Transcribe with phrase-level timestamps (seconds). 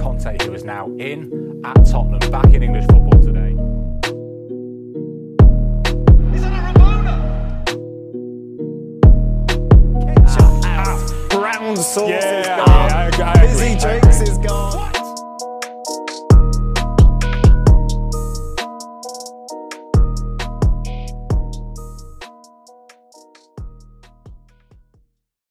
[0.00, 3.50] Conte, who is now in at Tottenham, back in English football today.
[6.34, 7.14] Is that a Ramona?
[10.00, 12.68] Ketchup, ah, brown sauce Yeah, is I- gone.
[12.70, 14.99] I- I agree, I Fizzy drinks is gone.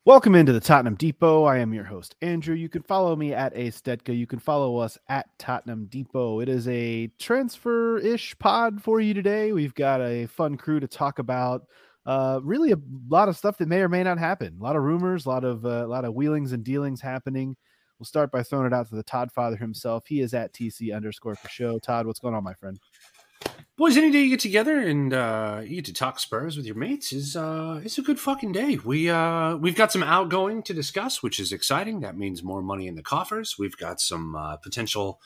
[0.09, 1.44] Welcome into the Tottenham Depot.
[1.44, 2.55] I am your host, Andrew.
[2.55, 4.18] You can follow me at A Stetka.
[4.18, 6.40] You can follow us at Tottenham Depot.
[6.40, 9.54] It is a transfer ish pod for you today.
[9.54, 11.68] We've got a fun crew to talk about.
[12.07, 14.57] Uh, really, a lot of stuff that may or may not happen.
[14.60, 17.55] A lot of rumors, a lot of uh, a lot of wheelings and dealings happening.
[17.99, 20.05] We'll start by throwing it out to the Todd Father himself.
[20.07, 21.77] He is at TC underscore for show.
[21.77, 22.80] Todd, what's going on, my friend?
[23.79, 26.76] Boys, any day you get together and uh, you get to talk Spurs with your
[26.76, 28.77] mates is uh, it's a good fucking day.
[28.84, 32.01] We uh, we've got some outgoing to discuss, which is exciting.
[32.01, 33.55] That means more money in the coffers.
[33.57, 35.21] We've got some uh, potential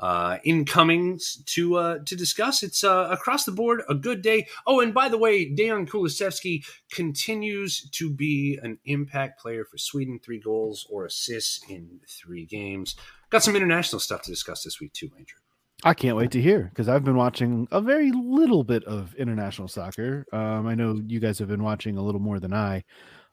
[0.00, 2.62] uh, incomings to uh, to discuss.
[2.62, 4.46] It's uh, across the board a good day.
[4.66, 10.18] Oh, and by the way, Dejan Kulusevski continues to be an impact player for Sweden.
[10.18, 12.94] Three goals or assists in three games.
[13.28, 15.40] Got some international stuff to discuss this week too, Andrew.
[15.84, 19.68] I can't wait to hear because I've been watching a very little bit of international
[19.68, 20.26] soccer.
[20.32, 22.84] Um, I know you guys have been watching a little more than I.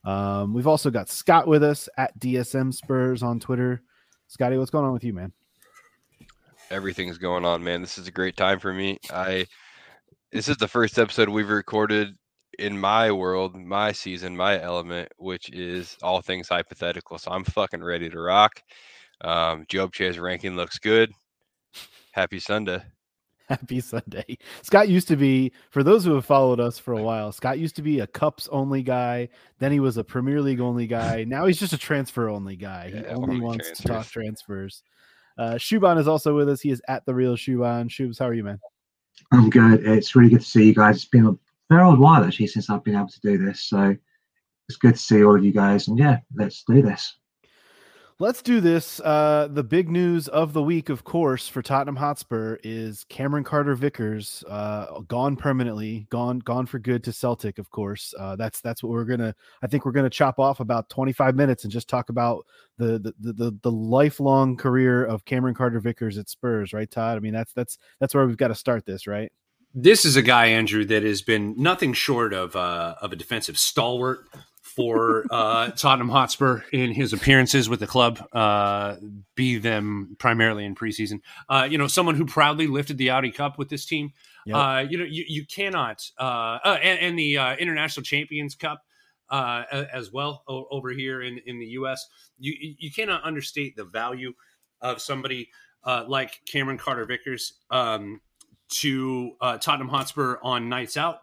[0.03, 3.81] Um, we've also got Scott with us at DSM Spurs on Twitter.
[4.27, 5.33] Scotty, what's going on with you, man?
[6.71, 7.81] everything's going on, man.
[7.81, 8.97] This is a great time for me.
[9.11, 9.45] I
[10.31, 12.15] this is the first episode we've recorded
[12.59, 17.17] in my world, my season, my element, which is all things hypothetical.
[17.17, 18.61] So I'm fucking ready to rock.
[19.21, 21.11] Um, Job Chair's ranking looks good.
[22.15, 22.81] Happy Sunday.
[23.49, 24.37] Happy Sunday.
[24.61, 27.75] Scott used to be, for those who have followed us for a while, Scott used
[27.75, 29.27] to be a cups only guy.
[29.59, 31.23] Then he was a Premier League only guy.
[31.27, 32.87] Now he's just a transfer only guy.
[32.91, 34.11] He Yeah, only only wants to talk transfers.
[34.11, 34.83] transfers.
[35.37, 36.61] Uh, Shuban is also with us.
[36.61, 37.89] He is at the real Shuban.
[37.89, 38.59] Shubs, how are you, man?
[39.33, 39.85] I'm good.
[39.85, 40.95] It's really good to see you guys.
[40.95, 41.33] It's been a
[41.69, 43.65] very old while actually since I've been able to do this.
[43.65, 43.93] So
[44.69, 45.89] it's good to see all of you guys.
[45.89, 47.17] And yeah, let's do this.
[48.17, 49.01] Let's do this.
[49.01, 53.75] Uh, the big news of the week, of course, for Tottenham Hotspur is Cameron Carter
[53.75, 57.57] Vickers uh, gone permanently, gone gone for good to Celtic.
[57.57, 59.35] Of course, uh, that's that's what we're gonna.
[59.61, 62.45] I think we're gonna chop off about twenty five minutes and just talk about
[62.77, 67.17] the the, the the the lifelong career of Cameron Carter Vickers at Spurs, right, Todd?
[67.17, 69.29] I mean, that's that's that's where we've got to start this, right?
[69.73, 73.57] This is a guy, Andrew, that has been nothing short of uh, of a defensive
[73.57, 74.29] stalwart
[74.75, 78.97] for uh, Tottenham Hotspur in his appearances with the club, uh,
[79.35, 81.21] be them primarily in preseason.
[81.47, 84.11] Uh, you know, someone who proudly lifted the Audi Cup with this team.
[84.45, 84.55] Yep.
[84.55, 88.83] Uh, you know, you, you cannot, uh, uh, and, and the uh, International Champions Cup
[89.29, 92.05] uh, as well o- over here in, in the U.S.
[92.37, 94.33] You you cannot understate the value
[94.81, 95.49] of somebody
[95.83, 98.21] uh, like Cameron Carter Vickers um,
[98.69, 101.19] to uh, Tottenham Hotspur on nights out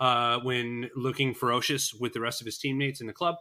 [0.00, 3.36] uh, when looking ferocious with the rest of his teammates in the club.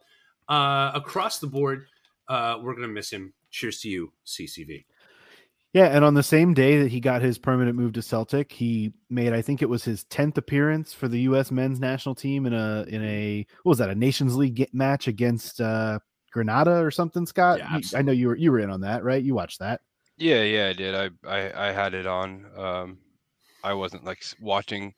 [0.47, 1.85] Uh, across the board,
[2.29, 3.33] uh, we're going to miss him.
[3.51, 4.85] Cheers to you, CCV.
[5.73, 8.94] Yeah, and on the same day that he got his permanent move to Celtic, he
[9.09, 11.51] made I think it was his tenth appearance for the U.S.
[11.51, 15.09] men's national team in a in a what was that a Nations League ga- match
[15.09, 15.99] against uh,
[16.31, 17.25] Grenada or something.
[17.25, 19.21] Scott, Yeah, You- I know you were you were in on that, right?
[19.21, 19.81] You watched that.
[20.17, 20.95] Yeah, yeah, I did.
[20.95, 22.45] I I, I had it on.
[22.57, 22.97] Um,
[23.65, 24.93] I wasn't like watching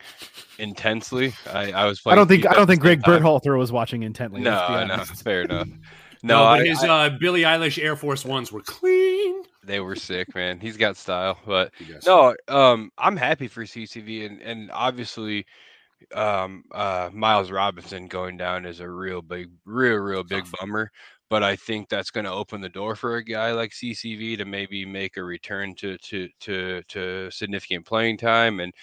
[0.60, 1.34] intensely.
[1.52, 2.02] I, I was.
[2.06, 3.22] I don't think I don't think Gregg time.
[3.22, 4.42] Berhalter was watching intently.
[4.44, 5.68] let's No, no, fair enough.
[6.24, 9.44] No, No, but I, his I- uh, Billie Eilish Air Force Ones were clean.
[9.64, 10.60] they were sick, man.
[10.60, 11.72] He's got style, but
[12.08, 15.46] No, um, I'm happy for CCV, and and obviously,
[16.16, 20.92] um, uh, Miles Robinson going down is a real big, real, real big bummer.
[21.30, 24.46] But I think that's going to open the door for a guy like CCV to
[24.46, 28.74] maybe make a return to to to to significant playing time, and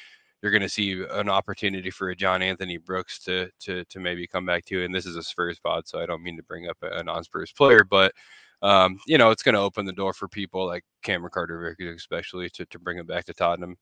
[0.43, 4.27] you're going to see an opportunity for a John Anthony Brooks to to to maybe
[4.27, 4.85] come back to.
[4.85, 7.53] And this is a Spurs pod, so I don't mean to bring up a, non-Spurs
[7.53, 8.13] player, but
[8.61, 12.49] um, you know, it's going to open the door for people like Cameron Carter, especially,
[12.51, 13.77] to, to bring him back to Tottenham.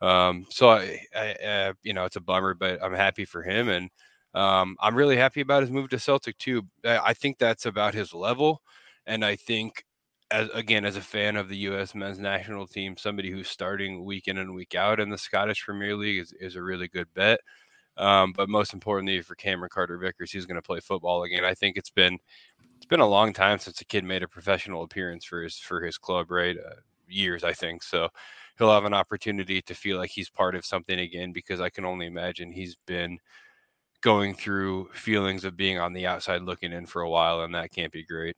[0.00, 3.68] Um, so I, I uh, you know, it's a bummer, but I'm happy for him,
[3.68, 3.90] and
[4.34, 6.62] Um, I'm really happy about his move to Celtic too.
[6.84, 8.62] I think that's about his level,
[9.06, 9.84] and I think
[10.30, 11.94] as again as a fan of the U.S.
[11.94, 15.96] men's national team, somebody who's starting week in and week out in the Scottish Premier
[15.96, 17.40] League is, is a really good bet.
[17.96, 21.44] Um, but most importantly for Cameron Carter Vickers, he's going to play football again.
[21.44, 22.18] I think it's been
[22.76, 25.82] it's been a long time since a kid made a professional appearance for his for
[25.84, 26.56] his club, right?
[26.58, 26.74] Uh,
[27.08, 27.82] years, I think.
[27.82, 28.08] So
[28.58, 31.84] he'll have an opportunity to feel like he's part of something again because I can
[31.84, 33.18] only imagine he's been
[34.04, 37.72] going through feelings of being on the outside looking in for a while, and that
[37.72, 38.36] can't be great.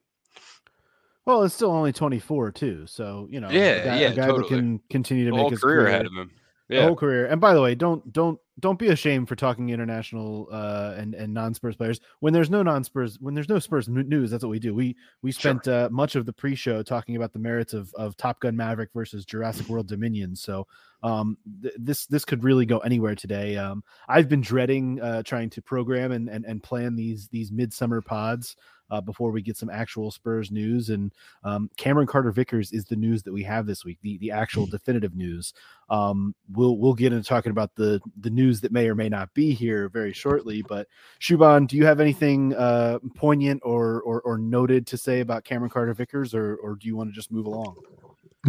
[1.27, 4.27] Well, it's still only 24 too, so you know, Yeah, a guy, yeah, a guy
[4.29, 4.43] totally.
[4.49, 6.31] that can continue to The make his career ahead of him.
[6.69, 6.83] The Yeah.
[6.87, 7.27] whole career.
[7.27, 11.33] And by the way, don't don't don't be ashamed for talking international uh, and and
[11.33, 14.31] non Spurs players when there's no non Spurs when there's no Spurs news.
[14.31, 14.75] That's what we do.
[14.75, 15.41] We we Sure.
[15.53, 18.57] spent uh, much of the pre show talking about the merits of of Top Gun
[18.57, 20.35] Maverick versus Jurassic World Dominion.
[20.35, 20.67] So
[21.03, 23.57] um, th- this this could really go anywhere today.
[23.57, 28.01] Um, I've been dreading uh, trying to program and and, and plan these these midsummer
[28.01, 28.57] pods.
[28.89, 31.13] Uh, before we get some actual Spurs news, and
[31.43, 34.65] um, Cameron Carter Vickers is the news that we have this week, the the actual
[34.67, 35.53] definitive news.
[35.91, 39.33] Um, we'll we'll get into talking about the the news that may or may not
[39.35, 40.63] be here very shortly.
[40.63, 40.87] But
[41.21, 45.71] Shuban, do you have anything uh, poignant or, or or noted to say about Cameron
[45.71, 47.75] Carter Vickers, or or do you want to just move along?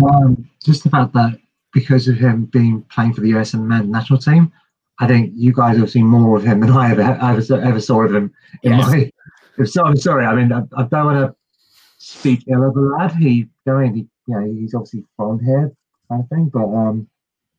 [0.07, 1.39] Um, just about that,
[1.73, 4.51] because of him being playing for the US and men's national team,
[4.99, 7.81] I think you guys have seen more of him than I ever ever, saw- ever
[7.81, 8.31] saw of him
[8.61, 8.87] in Yes.
[8.87, 9.11] my.
[9.65, 10.25] So, I'm sorry.
[10.25, 11.36] I mean, I, I don't want to
[11.98, 13.12] speak ill of the lad.
[13.15, 15.71] He, I mean, he, you know, he's obviously from here,
[16.09, 16.50] kind of thing.
[16.54, 17.07] But um,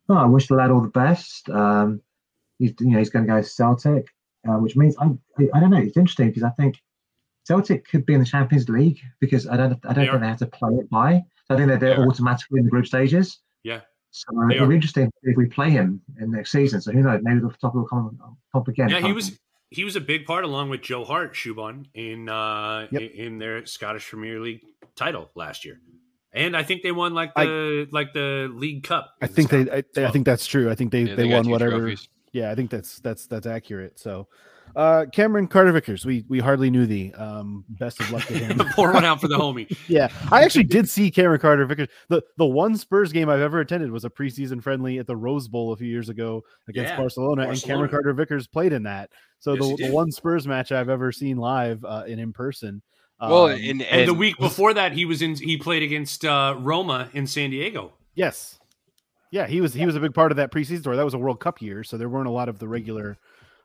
[0.08, 1.48] no, I wish the lad all the best.
[1.50, 2.00] Um,
[2.58, 4.06] he's, you know, he's going to go to Celtic,
[4.48, 5.06] uh, which means I,
[5.38, 5.78] I, I don't know.
[5.78, 6.76] It's interesting because I think
[7.44, 10.18] Celtic could be in the Champions League because I don't, I don't They think are.
[10.18, 11.22] they have to play it by.
[11.46, 12.06] So I think that they're They are.
[12.06, 13.38] automatically in the group stages.
[13.64, 13.80] Yeah.
[14.10, 16.80] So uh, it'll be interesting if we play him in next season.
[16.80, 17.20] So who knows?
[17.22, 18.18] Maybe the top will come
[18.54, 18.88] up again.
[18.88, 19.38] Yeah, he was
[19.70, 23.02] he was a big part along with Joe Hart, Shuban, in uh Yep.
[23.02, 24.60] in, in their Scottish Premier League
[24.96, 25.80] title last year.
[26.32, 29.14] And I think they won like I- the like the League Cup.
[29.22, 30.70] I in think they, Scotland I, as I think that's true.
[30.70, 31.78] I think they Yeah, they, got won whatever.
[31.80, 32.08] trophies.
[32.32, 33.98] Yeah, I think that's that's that's accurate.
[33.98, 34.28] So,
[34.78, 37.12] uh, Cameron Carter Vickers, we we hardly knew thee.
[37.14, 38.62] Um, best of luck to him.
[38.76, 39.76] pour one out for the homie.
[39.88, 41.88] yeah, I actually did see Cameron Carter Vickers.
[42.08, 45.48] The the one Spurs game I've ever attended was a preseason friendly at the Rose
[45.48, 49.10] Bowl a few years ago against Yeah, Barcelona, and Cameron Carter Vickers played in that.
[49.40, 52.80] So Yes, the, the one Spurs match I've ever seen live uh, and in person.
[53.20, 55.34] Well, Um, and, And, the week before that, he was in.
[55.34, 57.94] He played against uh, Roma in San Diego.
[58.14, 58.60] Yes.
[59.32, 60.94] Yeah, he was he was a big part of that preseason tour.
[60.94, 63.18] That was a World Cup year, so there weren't a lot of the regular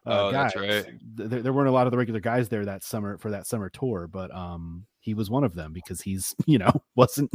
[0.06, 0.54] uh, Oh, guys.
[0.54, 0.86] that's right.
[1.16, 3.70] There, there weren't a lot of the regular guys there that summer for that summer
[3.70, 7.32] tour, but um he was one of them because he's, you know, wasn't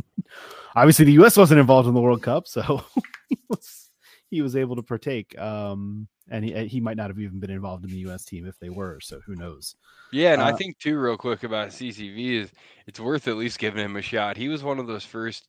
[0.77, 2.83] obviously the US wasn't involved in the World Cup, so
[3.29, 3.91] he was
[4.31, 5.39] he was able to partake.
[5.39, 8.59] Um and he, he might not have even been involved in the US team if
[8.59, 9.75] they were, so who knows.
[10.11, 12.53] Yeah, and I Uh, think too, real quick about CCV is
[12.87, 14.37] it's worth at least giving him a shot.
[14.37, 15.49] He was one of those first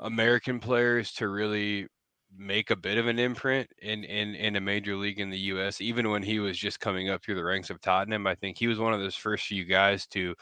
[0.00, 1.88] American players to really
[2.38, 5.80] make a bit of an imprint in in in a major league in the U.S.
[5.80, 8.66] Even when he was just coming up through the ranks of Tottenham, I think he
[8.68, 10.34] was one of those first few guys to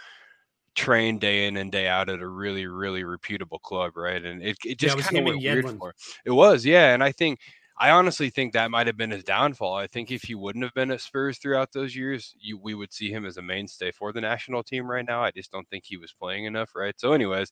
[0.75, 4.25] train day in and day out at a really really reputable club, right?
[4.25, 5.77] And it it Yeah, just was kind of went weird Yedlin.
[5.79, 5.95] for him.
[6.27, 7.41] It was, yeah, and I think.
[7.77, 9.75] I honestly think that might have been his downfall.
[9.75, 12.93] I think if he wouldn't have been at Spurs throughout those years, you, we would
[12.93, 15.25] see him as a mainstay for the national team right now.
[15.25, 16.95] I just don't think he was playing enough, right?
[17.01, 17.51] So, anyways,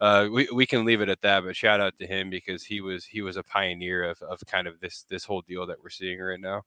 [0.00, 1.44] uh, we, we can leave it at that.
[1.44, 4.66] But shout out to him because he was he was a pioneer of, of kind
[4.66, 6.62] of this this whole deal that we're seeing right now.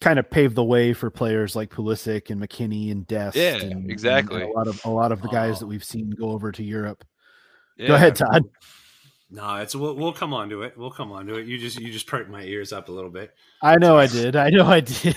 [0.00, 3.36] Kind of paved the way for players like Pulisic and McKennie and Dest.
[3.36, 4.42] Yeah, and- and exactly.
[4.42, 5.58] a lot of a lot of the guys Oh.
[5.60, 7.04] that we've seen go over to Europe.
[7.76, 7.88] Yeah.
[7.88, 8.44] Go ahead, Todd.
[9.30, 10.76] No, it's we'll, we'll come on to it.
[10.78, 11.46] We'll come on to it.
[11.46, 13.32] You just you just perked my ears up a little bit.
[13.62, 14.36] I know I did.
[14.36, 15.16] I know I did.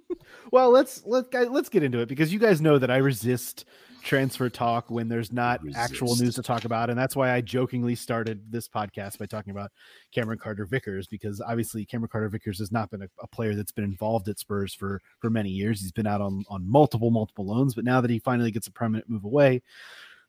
[0.52, 3.64] well, let's let guys let's get into it because you guys know that I resist
[4.08, 7.94] transfer talk when there's not actual news to talk about, and that's why I jokingly
[7.94, 9.70] started this podcast by talking about
[10.12, 13.70] Cameron Carter Vickers because obviously Cameron Carter Vickers has not been a, a player that's
[13.70, 15.82] been involved at Spurs for for many years.
[15.82, 18.72] He's been out on on multiple multiple loans, but now that he finally gets a
[18.72, 19.60] permanent move away,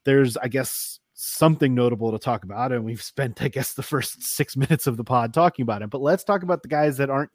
[0.04, 4.24] there's I guess something notable to talk about and we've spent i guess the first
[4.24, 7.10] six minutes of the pod talking about it but let's talk about the guys that
[7.10, 7.30] aren't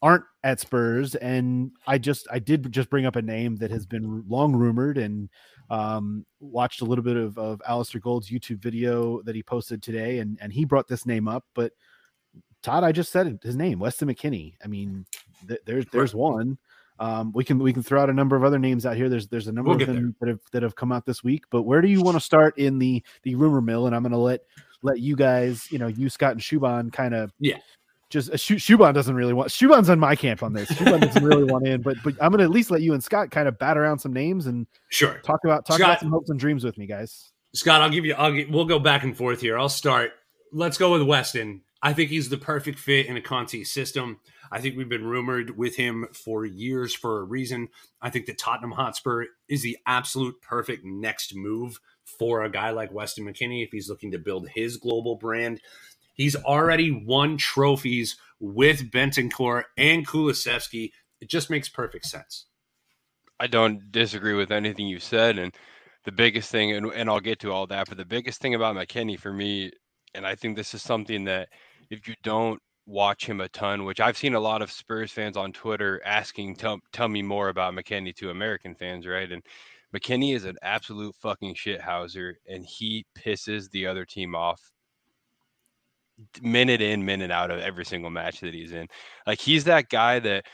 [0.00, 3.84] aren't at spurs and i just i did just bring up a name that has
[3.84, 5.28] been long rumored and
[5.70, 10.20] um watched a little bit of, of Alasdair Gold's youtube video that he posted today
[10.20, 11.72] and and he brought this name up but
[12.62, 15.04] todd i just said it, his name weston mckennie i mean
[15.48, 16.58] th- there's there's one
[17.00, 19.08] um, we can we can throw out a number of other names out here.
[19.08, 21.44] There's there's a number We'll of them that have that have come out this week.
[21.50, 23.86] But where do you want to start in the the rumor mill?
[23.86, 24.40] And I'm going to let
[24.82, 27.58] let you guys, you know, you Scott and Shuban, kind of Yeah.
[28.10, 30.70] Just uh, Shuban doesn't really want Shuban's on my camp on this.
[30.70, 33.30] Shuban doesn't really want in, but but I'm gonna at least let you and Scott
[33.30, 35.18] kind of bat around some names and Sure.
[35.24, 37.30] talk about talk Scott- about some hopes and dreams with me, guys.
[37.54, 38.14] Scott, I'll give you.
[38.14, 39.58] I'll get, we'll go back and forth here.
[39.58, 40.12] I'll start.
[40.52, 41.62] Let's go with Weston.
[41.82, 44.18] I think he's the perfect fit in a Conte system.
[44.50, 47.68] I think we've been rumored with him for years for a reason.
[48.02, 52.90] I think that Tottenham Hotspur is the absolute perfect next move for a guy like
[52.92, 55.60] Weston McKennie if he's looking to build his global brand.
[56.18, 60.90] He's already won trophies with Bentancur and Kulusevski.
[61.20, 62.46] It just makes perfect sense.
[63.38, 65.38] I don't disagree with anything you said.
[65.38, 65.54] And
[66.04, 68.74] the biggest thing, and, and I'll get to all that, but the biggest thing about
[68.74, 69.70] McKennie for me,
[70.12, 71.48] and I think this is something that
[71.88, 75.36] if you don't watch him a ton, which I've seen a lot of Spurs fans
[75.36, 79.30] on Twitter asking, tell, tell me more about McKennie to American fans, right?
[79.30, 79.44] And
[79.94, 84.60] McKennie is an absolute fucking shithouser, and he pisses the other team off
[86.42, 88.86] minute in, minute out of every single match that he's in.
[89.26, 90.44] Like he's that guy that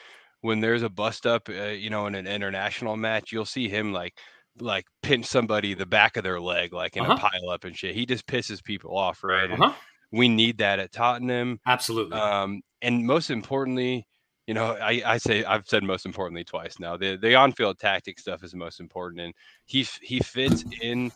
[0.40, 3.92] when there's a bust up, uh, you know, in an international match, you'll see him
[3.92, 4.14] like
[4.60, 7.14] like pinch somebody the back of their leg, like in Uh-huh.
[7.14, 7.94] a pile up and shit.
[7.94, 9.50] He just pisses people off, right?
[9.50, 9.72] Uh-huh.
[10.12, 11.58] we need that at Tottenham.
[11.66, 12.16] Absolutely.
[12.16, 14.06] Um, and most importantly,
[14.46, 16.96] you know, I, I say I've said most importantly twice now.
[16.98, 21.10] The the on field tactic stuff is most important, and he he fits in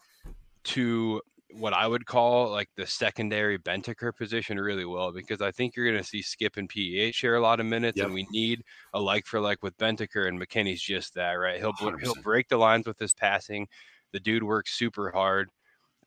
[0.64, 1.21] to
[1.52, 5.87] what I would call like the secondary Bentancur position really well because I think you're
[5.90, 8.07] going to see Skip and PEH share a lot of minutes, Yep.
[8.07, 8.62] and we need
[8.93, 11.59] a like for like with Bentancur and McKennie's just that right.
[11.59, 13.67] He'll bl- he'll break the lines with his passing.
[14.12, 15.49] The dude works super hard.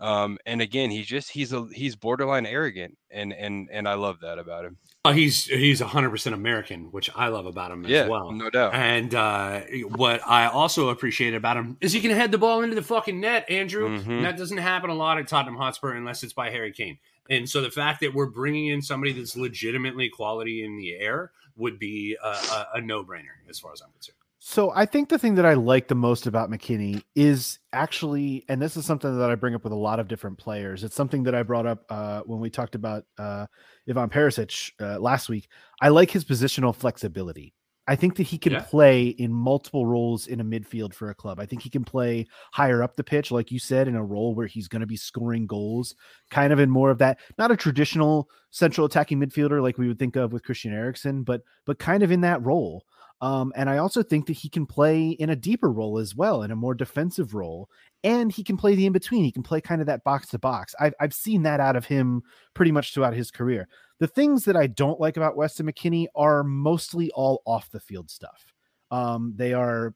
[0.01, 4.19] Um, and again, he's just he's a he's borderline arrogant, and and and I love
[4.21, 4.77] that about him.
[5.05, 8.31] Oh, he's he's 100% American, which I love about him Yeah, as well.
[8.31, 8.73] no doubt.
[8.73, 12.75] And uh, what I also appreciate about him is he can head the ball into
[12.75, 13.89] the fucking net, Andrew.
[13.99, 14.07] Mhm.
[14.07, 16.97] And that doesn't happen a lot at Tottenham Hotspur unless it's by Harry Kane.
[17.29, 21.31] And so the fact that we're bringing in somebody that's legitimately quality in the air
[21.55, 24.17] would be a, a, a no brainer as far as I'm concerned.
[24.43, 28.59] So I think the thing that I like the most about McKennie is actually, and
[28.59, 30.83] this is something that I bring up with a lot of different players.
[30.83, 33.45] It's something that I brought up uh, when we talked about uh,
[33.87, 35.47] Ivan Perisic uh, last week.
[35.79, 37.53] I like his positional flexibility.
[37.87, 38.61] I think that he can Yeah.
[38.67, 41.39] play in multiple roles in a midfield for a club.
[41.39, 44.33] I think he can play higher up the pitch, like you said, in a role
[44.33, 45.93] where he's going to be scoring goals,
[46.31, 49.99] kind of in more of that, not a traditional central attacking midfielder like we would
[49.99, 52.85] think of with Christian Eriksen, but but kind of in that role.
[53.21, 56.41] Um, and I also think that he can play in a deeper role as well,
[56.41, 57.69] in a more defensive role,
[58.03, 59.23] and he can play the in between.
[59.23, 60.73] He can play kind of that box to box.
[60.79, 62.23] I've I've seen that out of him
[62.55, 63.67] pretty much throughout his career.
[63.99, 68.09] The things that I don't like about Weston McKennie are mostly all off the field
[68.09, 68.53] stuff.
[68.89, 69.93] Um, they are.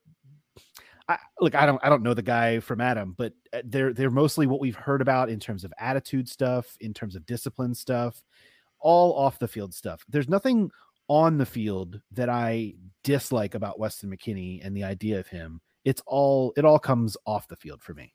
[1.08, 4.12] I, look, I don't, I don't know the guy from Adam, but uh, they're they're
[4.12, 8.22] mostly what we've heard about in terms of attitude stuff, in terms of discipline stuff,
[8.80, 10.04] all off the field stuff.
[10.10, 10.70] There's nothing
[11.08, 15.62] on the field that I dislike about Weston McKennie and the idea of him.
[15.84, 18.14] It's all it all comes off the field for me.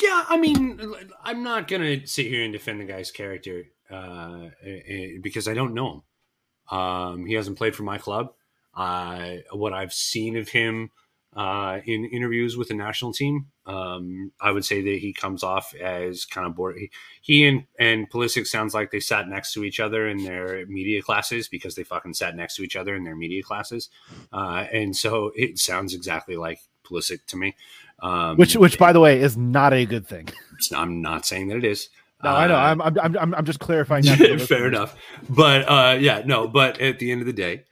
[0.00, 0.80] Yeah, I mean,
[1.22, 5.54] I'm not gonna sit here and defend the guy's character uh, eh, eh, because I
[5.54, 6.78] don't know him.
[6.78, 8.32] Um, he hasn't played for my club.
[8.74, 10.90] Uh, what I've seen of him
[11.34, 15.74] uh, in interviews with the national team, um, I would say that he comes off
[15.74, 16.76] as kind of bored.
[16.78, 16.90] He,
[17.22, 21.00] he and and Pulisic sounds like they sat next to each other in their media
[21.02, 23.88] classes because they fucking sat next to each other in their media classes,
[24.32, 27.54] uh, and so it sounds exactly like Pulisic to me.
[28.02, 30.28] Um, Which, which, by the way, is not a good thing.
[30.74, 31.88] I'm not saying that it is.
[32.24, 32.54] No, I know.
[32.54, 34.04] Uh, I'm, I'm, I'm, I'm just clarifying.
[34.04, 34.96] that fair enough.
[35.28, 36.48] But uh, yeah, no.
[36.48, 37.64] But at the end of the day,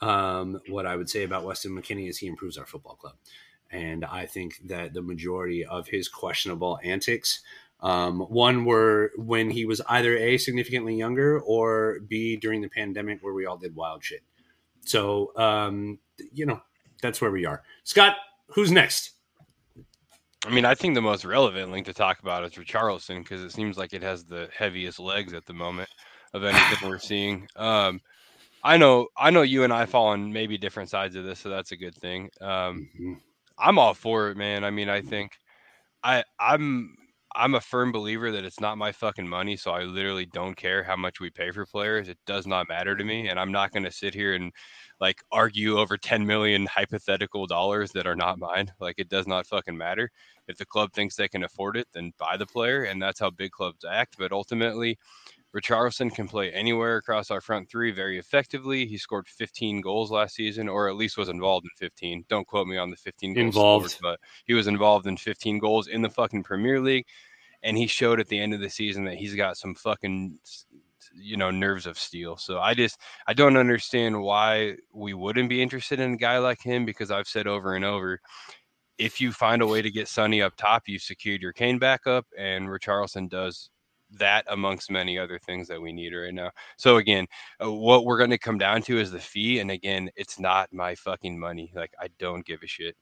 [0.00, 3.14] um, what I would say about Weston McKennie is he improves our football club,
[3.70, 7.40] and I think that the majority of his questionable antics,
[7.80, 13.22] um, one were when he was either a significantly younger or b during the pandemic
[13.22, 14.22] where we all did wild shit.
[14.84, 15.98] So um,
[16.32, 16.60] you know
[17.02, 17.62] that's where we are.
[17.84, 18.16] Scott,
[18.48, 19.10] who's next?
[20.46, 23.52] I mean, I think the most relevant link to talk about is Richarlison because it
[23.52, 25.88] seems like it has the heaviest legs at the moment
[26.34, 27.48] of anything we're seeing.
[27.56, 28.00] Um,
[28.64, 31.50] I know, I know you and I fall on maybe different sides of this, so
[31.50, 32.30] that's a good thing.
[32.40, 33.20] Um, Mhm.
[33.58, 34.64] I'm all for it, man.
[34.64, 35.38] I mean, I think
[36.04, 36.96] I I'm
[37.36, 40.84] I'm a firm believer that it's not my fucking money, so I literally don't care
[40.84, 42.08] how much we pay for players.
[42.08, 44.52] It does not matter to me, and I'm not going to sit here and
[45.00, 48.72] like argue over 10 million hypothetical dollars that are not mine.
[48.80, 50.10] Like it does not fucking matter.
[50.48, 53.30] If the club thinks they can afford it, then buy the player, and that's how
[53.30, 54.16] big clubs act.
[54.18, 54.98] But ultimately,
[55.54, 58.86] Richarlison can play anywhere across our front three very effectively.
[58.86, 62.24] He scored 15 goals last season, or at least was involved in 15.
[62.28, 63.90] Don't quote me on the 15 goals Involved.
[63.90, 67.06] scored, but he was involved in 15 goals in the fucking Premier League.
[67.62, 70.38] And he showed at the end of the season that he's got some fucking
[71.14, 72.36] you know nerves of steel.
[72.36, 76.60] So I just I don't understand why we wouldn't be interested in a guy like
[76.60, 78.20] him because I've said over and over,
[78.98, 82.26] if you find a way to get Sonny up top, you've secured your Kane backup,
[82.38, 83.70] and Richarlison does
[84.18, 86.50] that amongst many other things that we need right now.
[86.76, 87.26] So again,
[87.62, 90.72] uh, what we're going to come down to is the fee, and again, it's not
[90.72, 91.72] my fucking money.
[91.74, 92.96] Like I don't give a shit.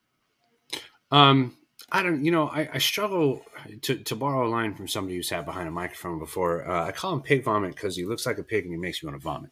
[1.10, 1.56] Um,
[1.90, 3.44] I don't, you know, I, I struggle
[3.82, 6.66] to, to borrow a line from somebody who sat behind a microphone before.
[6.66, 9.02] Uh, I call him pig vomit because he looks like a pig and he makes
[9.02, 9.50] you want to vomit.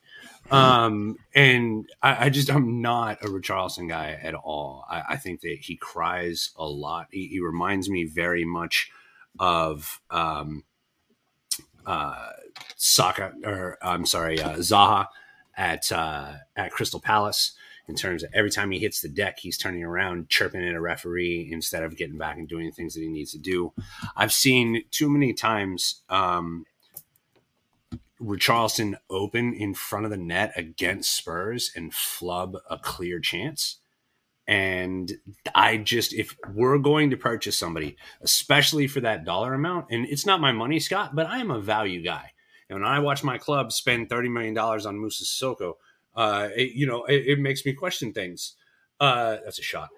[0.51, 4.87] Um, and I, I just, I'm not a Richarlison guy at all.
[4.89, 7.09] I, I think that he cries a lot.
[7.11, 8.91] He, he reminds me very much
[9.39, 10.63] of, um,
[11.87, 12.31] uh,
[12.77, 15.07] Saka, or I'm sorry, uh, Zaha
[15.57, 17.53] at, uh, at Crystal Palace
[17.91, 20.81] in terms of every time he hits the deck, he's turning around, chirping at a
[20.81, 23.73] referee instead of getting back and doing the things that he needs to do.
[24.17, 26.67] I've seen too many times um,
[28.21, 33.79] Richarlison open in front of the net against Spurs and flub a clear chance.
[34.51, 35.13] And
[35.55, 40.27] I just, if we're going to purchase somebody, especially for that dollar amount, and it's
[40.27, 42.33] not my money, Scott, but I am a value guy.
[42.69, 45.75] And when I watch my club spend $30 million on Moussa Sissoko,
[46.17, 48.57] uh, it, you know, it, it, makes me question things.
[48.99, 49.91] Uh, that's a shot.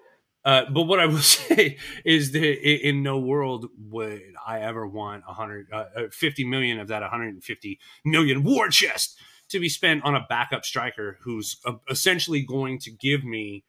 [0.45, 5.25] Uh, but what I will say is that in no world would I ever want
[5.25, 9.17] 100, uh, 50 million of that 150 million war chest
[9.49, 13.63] to be spent on a backup striker who's uh, essentially going to give me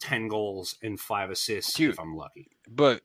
[0.00, 2.48] 10 goals and five assists Dude, if I'm lucky.
[2.68, 3.02] But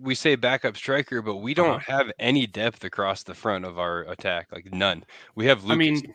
[0.00, 1.98] we say backup striker, but we don't uh-huh.
[1.98, 5.04] have any depth across the front of our attack, like none.
[5.34, 5.74] We have Lucas.
[5.74, 6.14] I mean,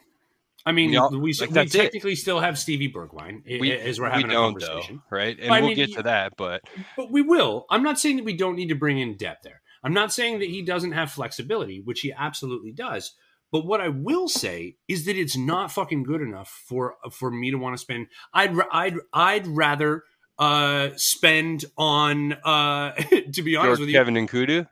[0.65, 2.17] I mean, we, all, we, like, we technically it.
[2.17, 5.37] still have Stevie Bergwijn we, as we're having we a conversation, though, right?
[5.39, 6.61] And but we'll mean, get to that, but
[6.95, 7.65] but we will.
[7.69, 9.61] I'm not saying that we don't need to bring in depth there.
[9.83, 13.15] I'm not saying that he doesn't have flexibility, which he absolutely does.
[13.51, 17.51] But what I will say is that it's not fucking good enough for for me
[17.51, 18.07] to want to spend.
[18.33, 20.03] I'd I'd I'd rather
[20.39, 22.91] uh spend on uh
[23.33, 24.67] to be honest George with you, Kevin Nkoudou.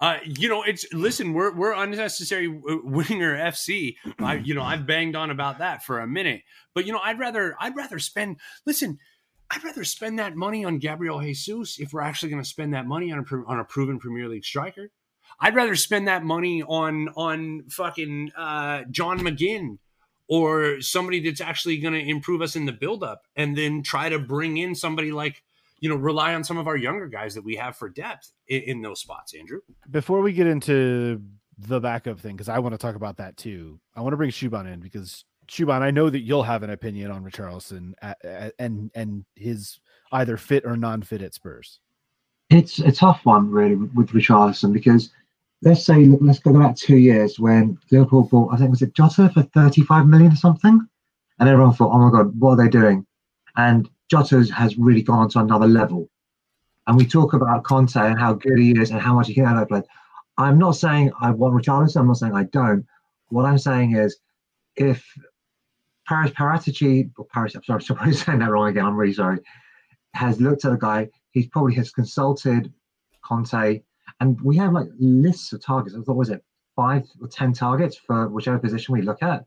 [0.00, 3.96] Uh, you know, it's listen, we're we're unnecessary winger FC.
[4.18, 6.42] I, you know, I've banged on about that for a minute,
[6.74, 8.36] but you know, I'd rather I'd rather spend.
[8.66, 8.98] Listen,
[9.50, 12.86] I'd rather spend that money on Gabriel Jesus if we're actually going to spend that
[12.86, 14.90] money on a on a proven Premier League striker.
[15.44, 19.78] I'd rather spend that money on on fucking uh, John McGinn
[20.26, 24.18] or somebody that's actually going to improve us in the buildup, and then try to
[24.18, 25.42] bring in somebody like
[25.80, 28.62] you know, rely on some of our younger guys that we have for depth in,
[28.62, 29.60] in those spots, Andrew.
[29.90, 31.20] Before we get into
[31.58, 34.30] the backup thing, because I want to talk about that too, I want to bring
[34.30, 37.92] Shuban in because Shuban, I know that you'll have an opinion on Richarlison
[38.58, 39.78] and and his
[40.10, 41.80] either fit or non-fit at Spurs.
[42.48, 45.10] It's a tough one, really, with Richarlison because
[45.64, 49.30] let's say let's go back two years when Liverpool bought, I think was it Jota
[49.30, 50.86] for 35 million or something,
[51.38, 53.06] and everyone thought, oh my god, what are they doing?
[53.56, 56.10] And Jota has really gone to another level.
[56.86, 59.46] And we talk about Conte and how good he is and how much he can
[59.46, 59.82] out play.
[60.36, 62.00] I'm not saying I want Richarlison.
[62.00, 62.84] I'm not saying I don't.
[63.28, 64.18] What I'm saying is,
[64.76, 65.02] if
[66.06, 68.84] Paris Paratici or Paris, I'm sorry, I'm saying that wrong again.
[68.84, 69.38] I'm really sorry.
[70.12, 71.08] Has looked at a guy.
[71.30, 72.72] He's probably has consulted
[73.24, 73.82] Conte,
[74.20, 75.96] and we have like lists of targets.
[76.04, 76.42] What was it?
[76.76, 79.44] Five or ten targets for whichever position we look at.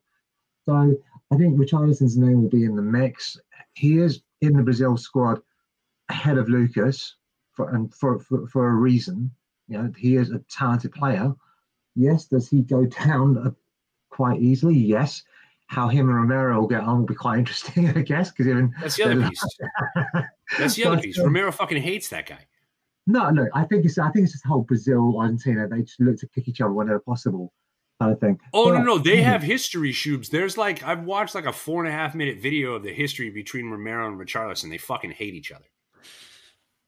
[0.66, 0.96] So
[1.32, 3.38] I think Richarlison's name will be in the mix.
[3.74, 5.42] He is in the Brazil squad
[6.10, 7.16] ahead of Lucas
[7.54, 9.32] for and for, for, for a reason.
[9.68, 11.34] You know, he is a talented player.
[11.96, 13.52] Yes, does he go down uh,
[14.10, 14.78] quite easily?
[14.78, 15.24] Yes.
[15.70, 18.32] How him and Romero will get on will be quite interesting, I guess.
[18.32, 19.44] Because even that's the other piece.
[20.58, 21.20] that's the other piece.
[21.20, 22.46] Um, Romero fucking hates that guy.
[23.08, 23.48] No, no.
[23.54, 25.68] I think it's I think it's just the whole Brazil Argentina.
[25.68, 27.54] They just look to kick each other whenever possible
[28.00, 28.40] kind of thing.
[28.54, 30.30] Oh but, no, no, they have history shoots.
[30.30, 33.30] There's like I've watched like a four and a half minute video of the history
[33.30, 34.70] between Romero and Richarlison.
[34.70, 35.66] They fucking hate each other.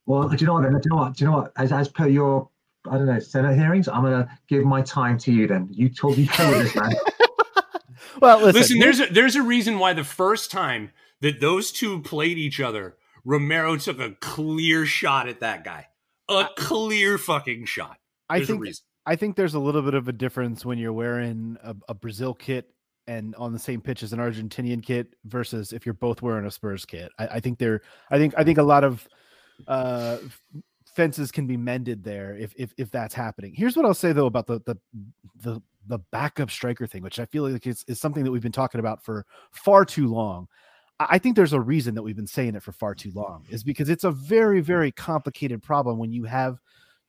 [0.06, 0.64] Well, do you know what?
[0.64, 1.16] Do you know what?
[1.16, 1.52] Do you know what?
[1.56, 2.50] As, as per your,
[2.90, 5.48] I don't know, Senate hearings, I'm gonna give my time to you.
[5.48, 6.18] Then you talk.
[6.18, 6.92] You tell this man.
[8.22, 8.80] well, listen, listen.
[8.80, 12.98] There's a there's a reason why the first time that those two played each other,
[13.24, 15.89] Romero took a clear shot at that guy.
[16.30, 17.98] A clear fucking shot.
[18.30, 18.66] There's I think
[19.06, 22.34] I think there's a little bit of a difference when you're wearing a, a, Brazil
[22.34, 22.72] kit
[23.08, 26.52] and on the same pitch as an Argentinian kit versus if you're both wearing a
[26.52, 27.12] Spurs kit.
[27.18, 29.08] I, I think there, I think, I think a lot of
[29.68, 30.18] uh,
[30.86, 33.54] fences can be mended there if, if if that's happening.
[33.56, 34.78] Here's what I'll say though about the the
[35.42, 38.52] the the backup striker thing, which I feel like is, is something that we've been
[38.52, 40.48] talking about for far too long.
[41.00, 43.64] I think there's a reason that we've been saying it for far too long, is
[43.64, 46.60] because it's a very, very complicated problem when you have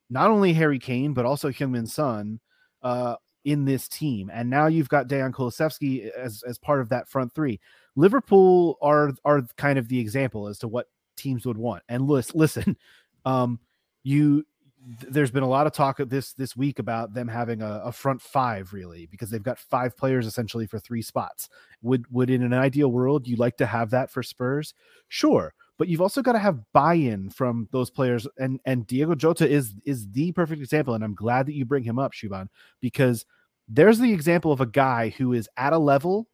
[0.09, 2.41] not only Harry Kane but also Heung-min Son
[2.83, 7.09] uh, in this team, and now you've got Dejan Kulusevski as as part of that
[7.09, 7.59] front three.
[7.97, 11.83] Liverpool are are kind of the example as to what teams would want.
[11.89, 12.77] And listen, listen,
[13.25, 13.59] um,
[14.03, 14.45] you
[14.87, 18.21] there's been a lot of talk this this week about them having a, a, front
[18.21, 21.49] five really because they've got five players essentially for three spots
[21.83, 24.73] would would in an ideal world you like to have that for spurs
[25.09, 29.49] sure but you've also got to have buy-in from those players and and diego jota
[29.49, 32.47] is is the perfect example and i'm glad that you bring him up shuban
[32.81, 33.27] because
[33.69, 36.27] there's the example of a guy who is at a level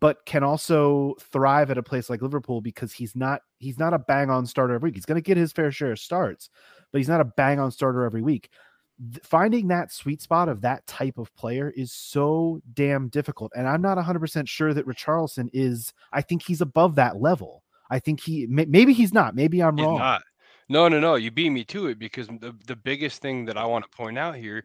[0.00, 3.98] but can also thrive at a place like Liverpool because he's not he's not a
[3.98, 4.94] bang on starter every week.
[4.94, 6.50] He's going to get his fair share of starts,
[6.92, 8.50] but he's not a bang on starter every week.
[9.24, 13.82] finding that sweet spot of that type of player is so damn difficult, and I'm
[13.82, 15.92] not 100 percent sure that Richarlison is.
[16.12, 17.62] I think he's above that level.
[17.90, 19.34] I think he maybe he's not.
[19.34, 19.98] Maybe I'm he's wrong.
[19.98, 20.22] Not.
[20.68, 21.16] No, no, no.
[21.16, 24.18] You beat me to it because the the biggest thing that I want to point
[24.18, 24.64] out here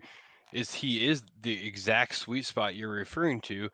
[0.53, 3.69] is he is the exact sweet spot you're referring to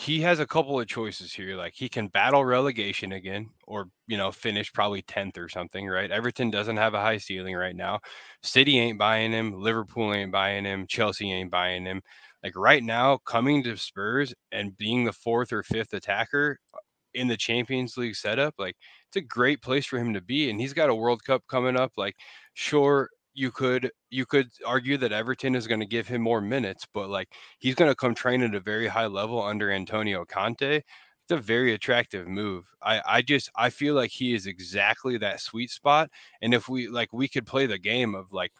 [0.00, 1.56] he has a couple of choices here.
[1.56, 5.86] Like he can battle relegation again, or you know, finish probably tenth or something.
[5.86, 6.10] Right?
[6.10, 8.00] Everton doesn't have a high ceiling right now.
[8.42, 9.52] City ain't buying him.
[9.60, 10.86] Liverpool ain't buying him.
[10.88, 12.00] Chelsea ain't buying him.
[12.42, 16.78] Like right now, coming to Spurs and being the fourth or fifth attacker uh,
[17.12, 18.76] in the Champions League setup, like
[19.08, 20.48] it's a great place for him to be.
[20.48, 21.92] And he's got a World Cup coming up.
[21.98, 22.14] Like,
[22.54, 26.86] sure, you could you could argue that Everton is going to give him more minutes,
[26.94, 30.76] but like he's going to come train at a very high level under Antonio Conte.
[30.78, 30.84] It's
[31.30, 32.66] a very attractive move.
[32.82, 36.10] I I just I feel like he is exactly that sweet spot.
[36.42, 38.52] And if we like we could play the game of like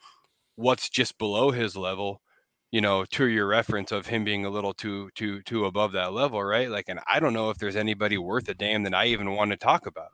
[0.56, 2.20] what's just below his level,
[2.72, 6.12] you know, to your reference of him being a little too too too above that
[6.12, 6.70] level, right?
[6.70, 9.50] Like, and I don't know if there's anybody worth a damn that I even want
[9.52, 10.10] to talk about.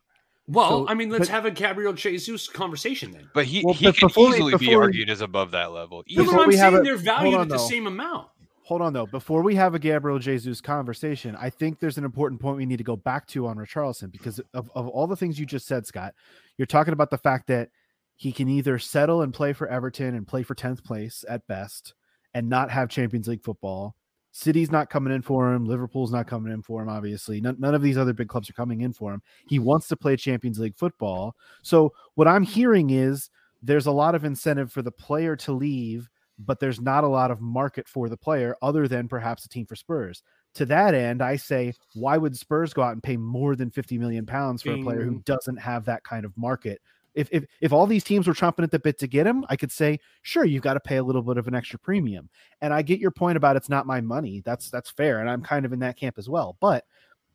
[0.48, 3.28] Well, So, I mean, let's but- have a Gabriel Jesus conversation then.
[3.34, 5.50] But he Well, he but can before we- easily be before we- argued as above
[5.52, 6.04] that level.
[6.08, 7.66] No, Before I'm we have saying a- they're valued on, at the though.
[7.68, 8.28] same amount.
[8.64, 9.06] Hold on though.
[9.06, 12.78] Before we have a Gabriel Jesus conversation, I think there's an important point we need
[12.78, 15.86] to go back to on Richarlison because of, of all the things you just said,
[15.86, 16.14] Scott.
[16.58, 17.70] You're talking about the fact that
[18.16, 21.94] he can either settle and play for Everton and play for 10th place at best
[22.34, 23.94] and not have Champions League football.
[24.36, 25.64] City's not coming in for him.
[25.64, 27.40] Liverpool's not coming in for him, obviously.
[27.40, 29.22] None, none of these other big clubs are coming in for him.
[29.48, 31.34] He wants to play Champions League football.
[31.62, 33.30] So, what I'm hearing is
[33.62, 37.30] there's a lot of incentive for the player to leave but there's not a lot
[37.30, 40.22] of market for the player other than perhaps a team for Spurs.
[40.54, 43.98] To that end, I say, why would Spurs go out and pay more than 50
[43.98, 46.80] million pounds for a player who doesn't have that kind of market?
[47.16, 49.56] If, if if all these teams were chomping at the bit to get him, I
[49.56, 52.28] could say, sure, you've got to pay a little bit of an extra premium.
[52.60, 54.42] And I get your point about it's not my money.
[54.44, 56.56] That's that's fair, and I'm kind of in that camp as well.
[56.60, 56.84] But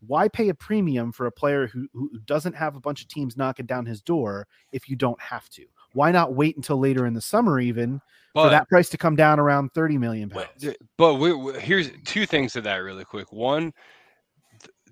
[0.07, 3.37] why pay a premium for a player who, who doesn't have a bunch of teams
[3.37, 5.65] knocking down his door if you don't have to?
[5.93, 8.01] Why not wait until later in the summer, even
[8.33, 10.75] for that price to come down around 30 million But, pounds.
[10.97, 13.31] but we, we- here's two things to that really quick.
[13.33, 13.73] One,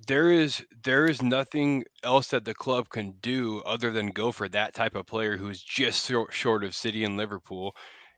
[0.08, 4.48] there is there is nothing else that the club can do other than go for
[4.50, 7.76] that type of player who's just short, short of City and Liverpool.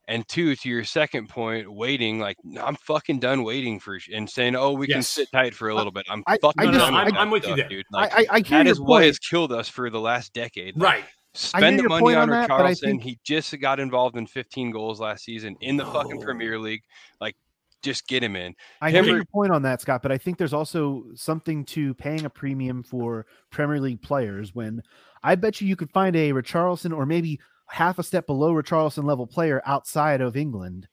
[0.07, 4.55] And two, to your second point, waiting like I'm fucking done waiting for and saying,
[4.55, 6.05] oh, we can sit tight for a little bit.
[6.09, 7.69] I'm I- fucking I just- done that I'm with you there.
[7.69, 7.85] dude.
[7.93, 9.05] I, Like, I, I hear that what point.
[9.05, 10.75] has killed us for the last decade.
[10.77, 11.03] Like, Right.
[11.33, 12.79] Spend the money on on Richarlison.
[12.81, 16.25] think- He just got involved in 15 goals last season in the fucking Oh.
[16.25, 16.81] Premier League.
[17.21, 17.35] Like,
[17.81, 18.55] just get him in.
[18.81, 21.93] I hear Him your point on that, Scott, but I think there's also something to
[21.95, 24.81] paying a premium for Premier League players when
[25.23, 29.03] I bet you you could find a Richarlison or maybe half a step below Richarlison
[29.03, 30.87] level player outside of England.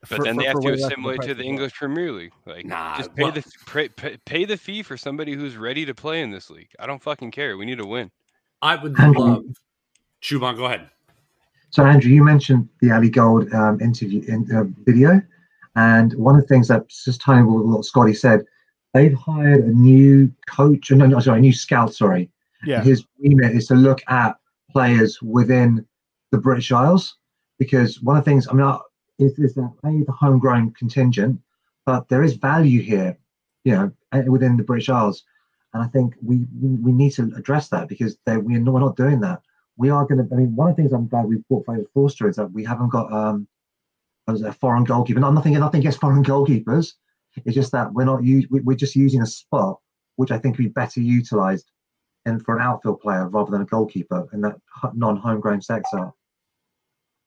[0.00, 1.42] But for- then for- they have for to way less of assimilate to as the
[1.42, 1.50] well.
[1.52, 2.32] English Premier League.
[2.46, 5.84] Like, Nah, just pay well- the pay, pay, pay the fee for somebody who's ready
[5.84, 6.70] to play in this league.
[6.78, 7.56] I don't fucking care.
[7.56, 8.10] We need to win.
[8.62, 9.44] I would Andrew- love.
[10.22, 10.88] Shuban, go ahead.
[11.70, 15.22] So, Andrew, you mentioned the Ali Gold um, interview in, uh, video,
[15.76, 18.44] and one of the things that just tying with what Scotty said,
[18.94, 21.94] they've hired a new coach, no, no, sorry, a new scout.
[21.94, 22.30] Sorry,
[22.64, 22.82] Yeah.
[22.82, 24.36] his remit is to look at
[24.70, 25.86] players within
[26.32, 27.16] the British Isles
[27.58, 28.78] because one of the things I mean
[29.18, 31.40] is, is that a the homegrown contingent,
[31.86, 33.18] but there is value here,
[33.64, 33.92] you know,
[34.26, 35.24] within the British Isles,
[35.74, 38.96] and I think we we, need to address that because they, we're not, we're not
[38.96, 39.40] doing that.
[39.76, 40.34] We are going to.
[40.34, 42.64] I mean, one of the things I'm glad we bought David Forster is that we
[42.64, 43.46] haven't got um
[44.28, 45.20] as a foreign goalkeeper.
[45.20, 46.94] Not nothing nothing against foreign goalkeepers.
[47.44, 49.78] It's just that we're not we, we're just using a spot
[50.16, 51.70] which I think would be better utilised
[52.26, 54.56] and for an outfield player rather than a goalkeeper in that
[54.94, 56.10] non-homegrown sector.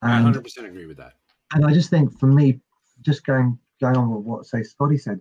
[0.02, 1.14] I 100 percent agree with that.
[1.54, 2.60] and I just think for me,
[3.02, 5.20] just going going on with what say Scotty said,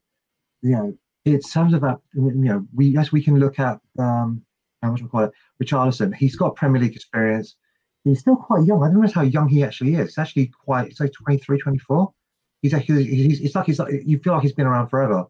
[0.61, 4.43] you know, in terms of that, you know, we yes we can look at um
[4.83, 5.33] how much we call it
[5.63, 6.15] Richarlison.
[6.15, 7.57] He's got Premier League experience.
[8.05, 8.83] He's still quite young.
[8.83, 10.09] I don't know how young he actually is.
[10.09, 12.12] He's actually quite, say 23, 24.
[12.62, 15.27] He's actually he's it's like he's like you feel like he's been around forever,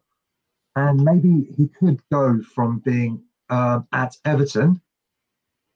[0.77, 4.81] and maybe he could go from being um, at Everton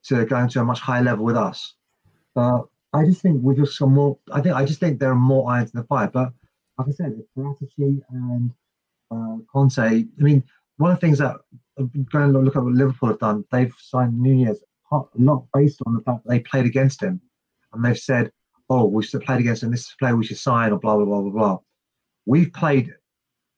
[0.05, 1.75] to going to a much higher level with us.
[2.35, 5.15] But I just think with just some more, I think I just think there are
[5.15, 6.09] more irons in the fire.
[6.09, 6.33] But
[6.79, 8.53] like I said, Paratici and
[9.11, 9.79] uh, Conte.
[9.79, 10.45] I mean,
[10.77, 11.37] one of the things that
[11.79, 14.59] uh, going to look at what Liverpool have done, they've signed Nunez
[14.93, 17.21] a lot based on the fact that they played against him,
[17.73, 18.31] and they've said,
[18.71, 19.71] "Oh, we should have played against him.
[19.71, 21.59] This is a player we should sign," or blah blah blah blah blah.
[22.27, 22.95] We've played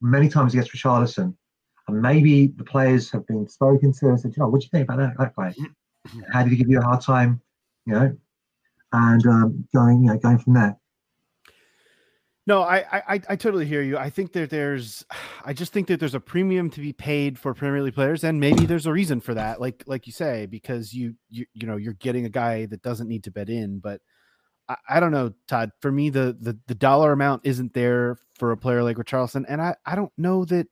[0.01, 1.35] many times against Richarlison,
[1.87, 4.71] and maybe the players have been spoken to and said, "You know, what do you
[4.71, 5.55] think about that, that guy?
[6.33, 7.41] How did he give you a hard time?"
[7.87, 8.17] You know,
[8.93, 10.77] and um, going, you know, going from there.
[12.48, 13.98] No, I, I I totally hear you.
[13.98, 15.04] I think that there's,
[15.44, 18.40] I just think that there's a premium to be paid for Premier League players, and
[18.40, 19.61] maybe there's a reason for that.
[19.61, 23.06] Like like you say, because you you you know you're getting a guy that doesn't
[23.06, 23.80] need to bet in.
[23.80, 24.00] But
[24.66, 25.72] I, I don't know, Todd.
[25.82, 29.61] For me, the the the dollar amount isn't there for a player like Richarlison, and
[29.61, 30.68] I I don't know that.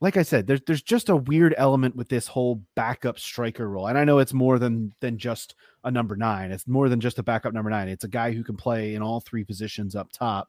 [0.00, 3.86] Like I said, there's there's just a weird element with this whole backup striker role,
[3.86, 6.50] and I know it's more than than just a number nine.
[6.50, 7.88] It's more than just a backup number nine.
[7.88, 10.48] It's a guy who can play in all three positions up top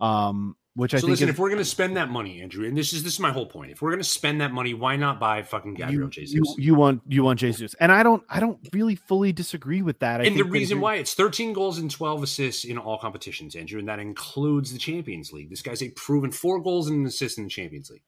[0.00, 2.76] um, which I so think listen, is, if we're gonna spend that money, Andrew, and
[2.76, 3.72] this is this is my whole point.
[3.72, 6.34] If we're gonna spend that money, why not buy fucking Gabriel you, Jesus?
[6.34, 9.98] you, you want you want Jesus, and I don't I don't really fully disagree with
[9.98, 10.20] that.
[10.20, 13.78] I and the reason why it's 13 goals and 12 assists in all competitions, Andrew,
[13.78, 15.50] and that includes the Champions League.
[15.50, 18.04] This guy's a proven four goals and an assist in the Champions League.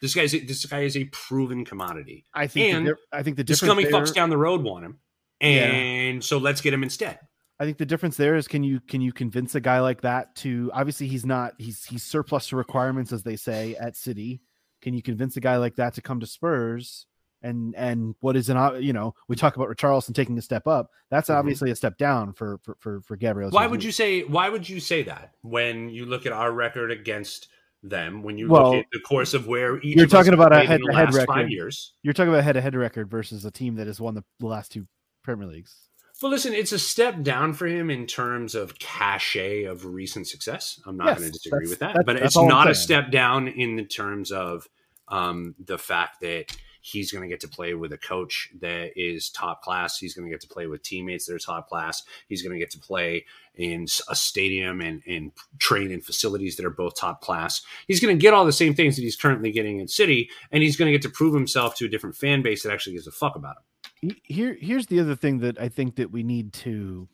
[0.00, 2.24] This guy's a, this guy is a proven commodity.
[2.32, 4.98] I think and the, I think the difference scummy fucks down the road want him,
[5.40, 5.70] Yeah.
[5.70, 7.18] and so let's get him instead.
[7.60, 10.34] I think the difference there is can you can you convince a guy like that
[10.36, 14.40] to obviously he's not he's he's surplus to requirements as they say at City.
[14.82, 17.06] Can you convince a guy like that to come to Spurs?
[17.42, 20.90] And and what is an you know we talk about Richarlison taking a step up.
[21.10, 21.34] That's Mhm.
[21.36, 23.50] obviously a step down for for for, for Gabriel.
[23.50, 24.22] Why would you say?
[24.22, 27.48] Why would you say that when you look at our record against
[27.82, 28.22] them?
[28.22, 30.62] When you Well, look at the course of where each you're talking about a in
[30.62, 31.52] the head-to-head last five record.
[31.52, 31.92] years.
[32.02, 34.46] You're talking about head to head record versus a team that has won the, the
[34.46, 34.86] last two
[35.22, 35.76] Premier Leagues.
[36.24, 40.80] Well, listen, it's a step down for him in terms of cachet of recent success.
[40.86, 43.76] I'm not Yes, going to disagree with that, but it's not a step down in
[43.76, 44.66] the terms of
[45.08, 46.46] um, the fact that
[46.80, 49.98] he's going to get to play with a coach that is top class.
[49.98, 52.02] He's going to get to play with teammates that are top class.
[52.26, 56.64] He's going to get to play in a stadium and, and train in facilities that
[56.64, 57.60] are both top class.
[57.86, 60.62] He's going to get all the same things that he's currently getting in City, and
[60.62, 63.06] he's going to get to prove himself to a different fan base that actually gives
[63.06, 63.62] a fuck about him.
[64.04, 67.08] He- here here's the other thing that I think that we need to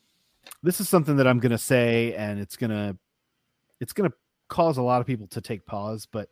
[0.62, 2.96] this is something that I'm going to say and it's going to
[3.80, 4.16] it's going to
[4.48, 6.28] cause a lot of people to take pause but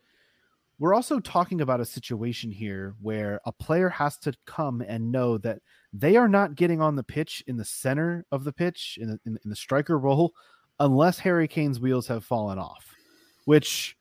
[0.81, 5.39] we're also talking about a situation here where a player has to come and know
[5.39, 5.61] that
[5.93, 9.21] they are not getting on the pitch in the center of the pitch in the,
[9.27, 10.35] in, in the striker role
[10.81, 12.97] unless Harry Kane's wheels have fallen off
[13.45, 13.97] which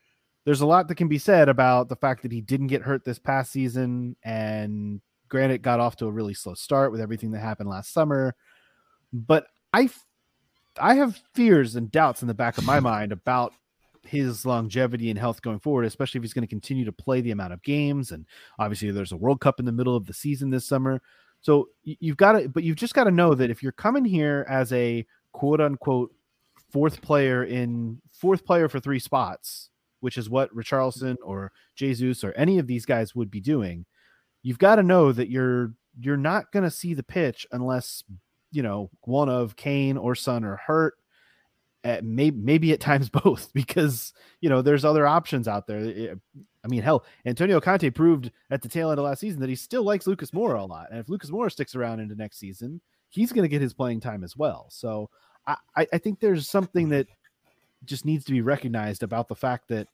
[0.46, 3.06] there's a lot that can be said about the fact that he didn't get hurt
[3.06, 7.40] this past season and granted got off to a really slow start with everything that
[7.40, 8.36] happened last summer
[9.14, 9.90] but I,
[10.80, 13.54] I have fears and doubts in the back of my mind about
[14.08, 17.32] his longevity and health going forward especially if he's going to continue to play the
[17.32, 18.26] amount of games and
[18.58, 21.02] obviously there's a world cup in the middle of the season this summer.
[21.42, 24.46] So you've got to but you've just got to know that if you're coming here
[24.50, 26.14] as a quote unquote
[26.72, 32.32] fourth player in fourth player for three spots which is what Richarlison or Jesus or
[32.34, 33.86] any of these guys would be doing
[34.48, 38.04] you've got to know that you're you're not going to see the pitch unless
[38.52, 40.94] you know one of Kane or Son are hurt.
[41.84, 45.80] Eh, at maybe maybe at times both because you know there's other options out there.
[45.80, 46.20] It-
[46.64, 49.56] I mean, hell, Antonio Conte proved at the tail end of last season that he
[49.56, 52.82] still likes Lucas Moura a lot, and if Lucas Moura sticks around into next season,
[53.10, 54.68] he's going to get his playing time as well.
[54.70, 55.10] So
[55.46, 57.08] I I think there's something that
[57.86, 59.88] just needs to be recognized about the fact that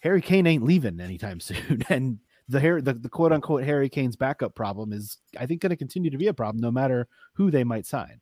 [0.00, 4.16] Harry Kane ain't leaving anytime soon, and the Harry, the, the quote unquote Harry Kane's
[4.16, 7.50] backup problem is, I think, going to continue to be a problem no matter who
[7.50, 8.20] they might sign.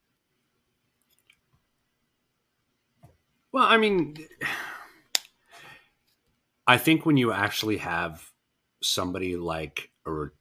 [3.53, 4.17] Well, I mean,
[6.67, 8.31] I think when you actually have
[8.83, 10.35] somebody like or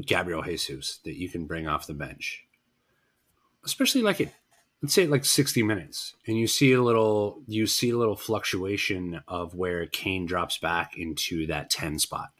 [0.00, 2.44] Gabriel Jesus that you can bring off the bench,
[3.64, 4.32] especially like it,
[4.82, 9.20] let's say like sixty minutes, and you see a little, you see a little fluctuation
[9.28, 12.30] of where Kane drops back into that ten spot,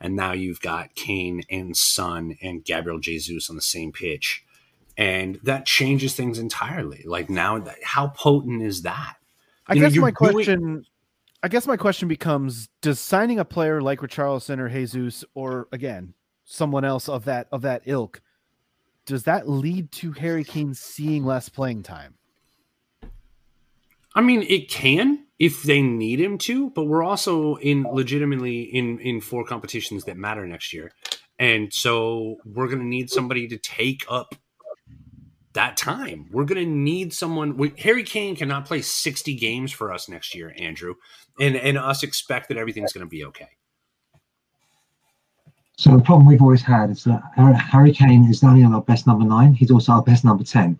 [0.00, 4.44] and now you've got Kane and Son and Gabriel Jesus on the same pitch
[4.96, 7.02] and that changes things entirely.
[7.04, 9.16] Like now, that- how potent is that?
[9.66, 10.86] I You guess you're my doing- question,
[11.42, 16.14] I guess my question becomes: Does signing a player like Richarlison or Jesus, or again
[16.44, 18.22] someone else of that of that ilk,
[19.06, 22.14] does that lead to Harry Kane seeing less playing time?
[24.14, 28.98] I mean, it can if they need him to, but we're also in legitimately in
[29.00, 30.92] in four competitions that matter next year,
[31.38, 34.36] and so we're going to need somebody to take up
[35.54, 36.28] that time.
[36.30, 37.56] We're going to need someone.
[37.56, 40.94] We, Harry Kane cannot play sixty games for us next year, Andrew,
[41.40, 43.48] and and us expect that everything's going to be okay.
[45.76, 49.06] So the problem we've always had is that Harry- Kane is not only our best
[49.06, 50.78] number nine, he's also our best number ten.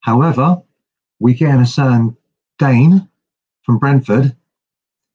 [0.00, 0.62] However,
[1.20, 2.16] we get in a certain
[2.58, 3.08] Dane
[3.62, 4.36] from Brentford.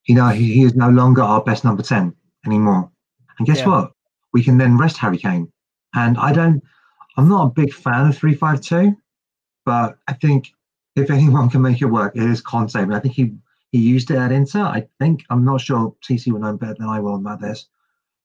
[0.05, 2.89] You know, he, he is no longer our best number ten anymore.
[3.37, 3.67] And guess Yeah.
[3.67, 3.91] what?
[4.33, 5.51] We can then rest Harry Kane.
[5.93, 6.63] And I don't.
[7.17, 8.95] I'm not a big fan of three five two,
[9.65, 10.51] but I think
[10.95, 12.75] if anyone can make it work, it is Conte.
[12.75, 13.33] I, mean, I think he
[13.71, 14.63] he used it at Inter.
[14.63, 15.93] I think I'm not sure.
[16.01, 17.67] TC will know better than I will about this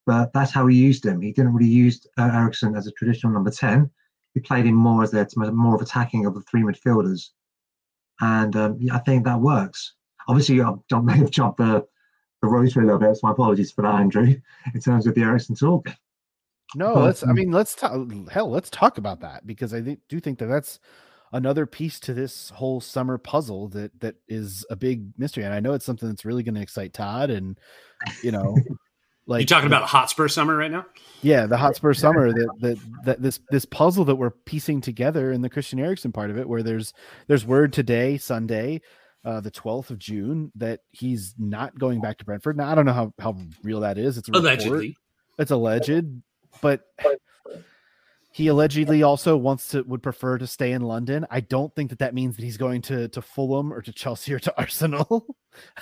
[0.06, 1.20] but that's how he used him.
[1.20, 3.90] He didn't really use uh, Eriksen as a traditional number 10.
[4.34, 7.30] He played him more as a, more of attacking of the three midfielders.
[8.20, 9.94] And um, I think that works.
[10.28, 11.86] Obviously, I I may have jumped the,
[12.40, 14.34] the rotary a little bit, so my apologies for that, Andrew,
[14.74, 15.88] in terms of the Eriksen talk.
[16.74, 17.24] No, But, let's.
[17.24, 18.10] I um, mean, let's talk.
[18.30, 20.80] Hell, let's talk about that because I do think that that's
[21.32, 25.60] another piece to this whole summer puzzle that that is a big mystery, and I
[25.60, 27.58] know it's something that's really going to excite Todd, and
[28.22, 28.56] you know,
[29.26, 30.86] like you talking the- about Hotspur summer right now?
[31.22, 35.42] yeah, the Hotspur summer that that that this this puzzle that we're piecing together in
[35.42, 36.92] the Christian Eriksen part of it, where there's
[37.26, 38.80] there's word today, Sunday,
[39.24, 42.56] uh, the 12th of June, that he's not going back to Brentford.
[42.56, 44.18] Now I don't know how how real that is.
[44.18, 44.44] It's a report.
[44.44, 44.96] Allegedly.
[45.38, 46.04] It's alleged,
[46.62, 46.82] but
[48.36, 51.24] he allegedly also wants to would prefer to stay in London.
[51.30, 54.34] I don't think that that means that he's going to to Fulham or to Chelsea
[54.34, 55.34] or to Arsenal.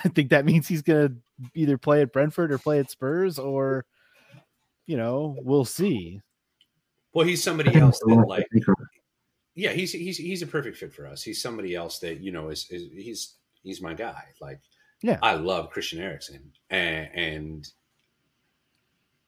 [0.05, 3.37] I think that means he's going to either play at Brentford or play at Spurs
[3.37, 3.85] or
[4.85, 6.21] you know, we'll see.
[7.11, 8.47] Well, he's somebody else that like
[9.53, 11.23] yeah, he's he's he's a perfect fit for us.
[11.23, 14.23] He's somebody else that you know is, is he's he's my guy.
[14.39, 14.61] Like,
[15.01, 15.19] Yeah.
[15.21, 17.67] I love Christian Eriksen, and, and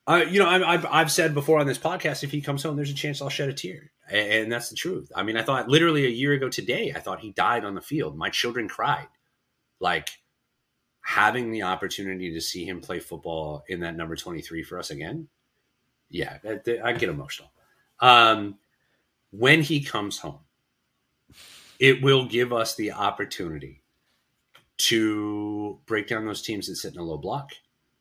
[0.08, 2.90] You know I, I've I've said before on this podcast, if he comes home, there's
[2.92, 5.12] a chance I'll shed a tear, and, and that's the truth.
[5.16, 7.82] I mean, I thought literally a year ago today, I thought he died on the
[7.82, 8.18] field.
[8.18, 9.08] My children cried,
[9.82, 10.10] like
[11.02, 15.28] having the opportunity to see him play football in that number 23 for us again.
[16.10, 17.50] Yeah, that- that- I get emotional.
[18.00, 18.58] Um,
[19.32, 20.40] when he comes home,
[21.80, 23.84] it will give us the opportunity
[24.78, 27.52] to break down those teams that sit in a low block.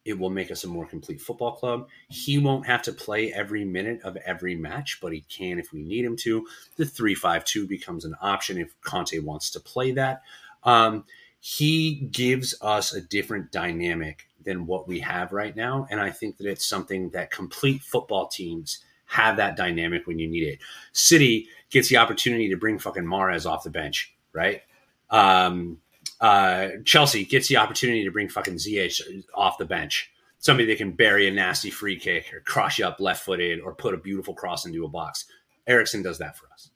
[0.06, 1.88] It will make us a more complete football club.
[2.08, 5.82] He won't have to play every minute of every match, but he can if we
[5.82, 6.46] need him to.
[6.76, 10.22] The 3 5 2 becomes an option if Conte wants to play that.
[10.62, 11.04] Um,
[11.40, 15.86] he gives us a different dynamic than what we have right now.
[15.90, 20.28] And I think that it's something that complete football teams have that dynamic when you
[20.28, 20.58] need it.
[20.92, 24.62] City gets the opportunity to bring fucking Mahrez off the bench, right?
[25.10, 25.78] Um,
[26.20, 29.00] uh, Chelsea gets the opportunity to bring fucking Ziyech
[29.34, 30.10] off the bench.
[30.38, 33.74] Somebody that can bury a nasty free kick or cross you up left footed or
[33.74, 35.24] put a beautiful cross into a box.
[35.66, 36.70] Eriksen does that for us.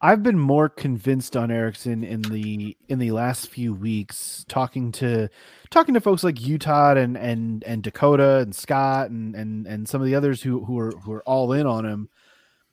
[0.00, 5.30] I've been more convinced on Eriksen in the in the last few weeks, talking to
[5.70, 10.02] talking to folks like Utah and and and Dakota and Scott and and and some
[10.02, 12.10] of the others who who are who are all in on him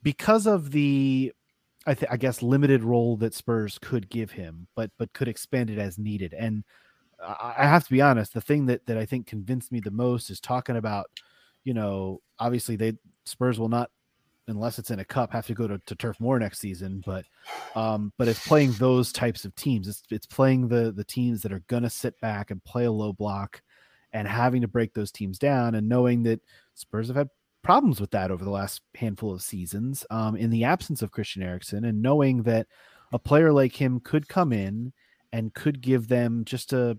[0.03, 1.31] because of the
[1.85, 5.69] I, th- I guess limited role that Spurs could give him, but but could expand
[5.69, 6.33] it as needed.
[6.33, 6.63] And
[7.21, 9.91] I, I have to be honest, the thing that that I think convinced me the
[9.91, 11.07] most is talking about,
[11.63, 12.93] you know, obviously they
[13.25, 13.89] Spurs will not
[14.47, 17.23] unless it's in a cup have to go to, to turf more next season but
[17.75, 21.53] um but it's playing those types of teams it's it's playing the the teams that
[21.53, 23.61] are gonna sit back and play a low block
[24.11, 26.41] and having to break those teams down and knowing that
[26.73, 27.29] spurs have had
[27.63, 31.41] problems with that over the last handful of seasons um in the absence of christian
[31.41, 32.67] Eriksen and knowing that
[33.11, 34.91] a player like him could come in
[35.31, 36.97] and could give them just a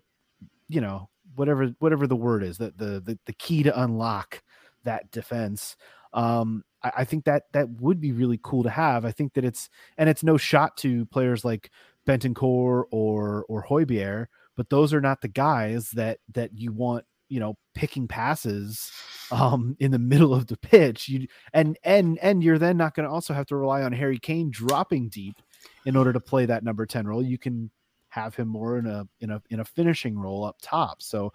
[0.68, 4.42] you know whatever whatever the word is that the, the the key to unlock
[4.84, 5.76] that defense
[6.12, 9.04] um I, I think that that would be really cool to have.
[9.04, 11.70] I think that it's and it's no shot to players like
[12.06, 17.40] Bentancur or or Højbjerg, but those are not the guys that that you want, you
[17.40, 18.92] know, picking passes
[19.32, 21.08] um in the middle of the pitch.
[21.08, 24.18] You and and and you're then not going to also have to rely on Harry
[24.18, 25.34] Kane dropping deep
[25.84, 27.22] in order to play that number 10 role.
[27.22, 27.72] You can
[28.10, 31.02] have him more in a in a in a finishing role up top.
[31.02, 31.32] So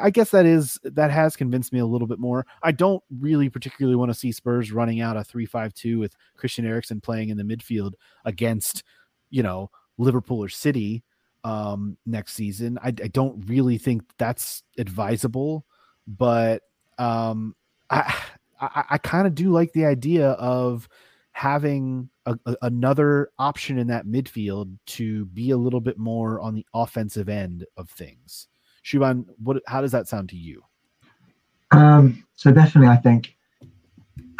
[0.00, 2.46] I guess that is that has convinced me a little bit more.
[2.62, 7.00] I don't really particularly want to see Spurs running out a 3-5-2 with Christian Eriksen
[7.00, 8.84] playing in the midfield against,
[9.30, 9.68] you know,
[9.98, 11.02] Liverpool or City
[11.44, 12.78] um next season.
[12.82, 15.64] I, I don't really think that's advisable,
[16.06, 16.62] but
[16.98, 17.54] um
[17.90, 18.14] I
[18.60, 20.88] I, I kind of do like the idea of
[21.32, 26.54] having a a, another option in that midfield to be a little bit more on
[26.54, 28.48] the offensive end of things.
[28.84, 30.62] Shuban, what how does that sound to you?
[31.70, 33.36] Um, so definitely, I think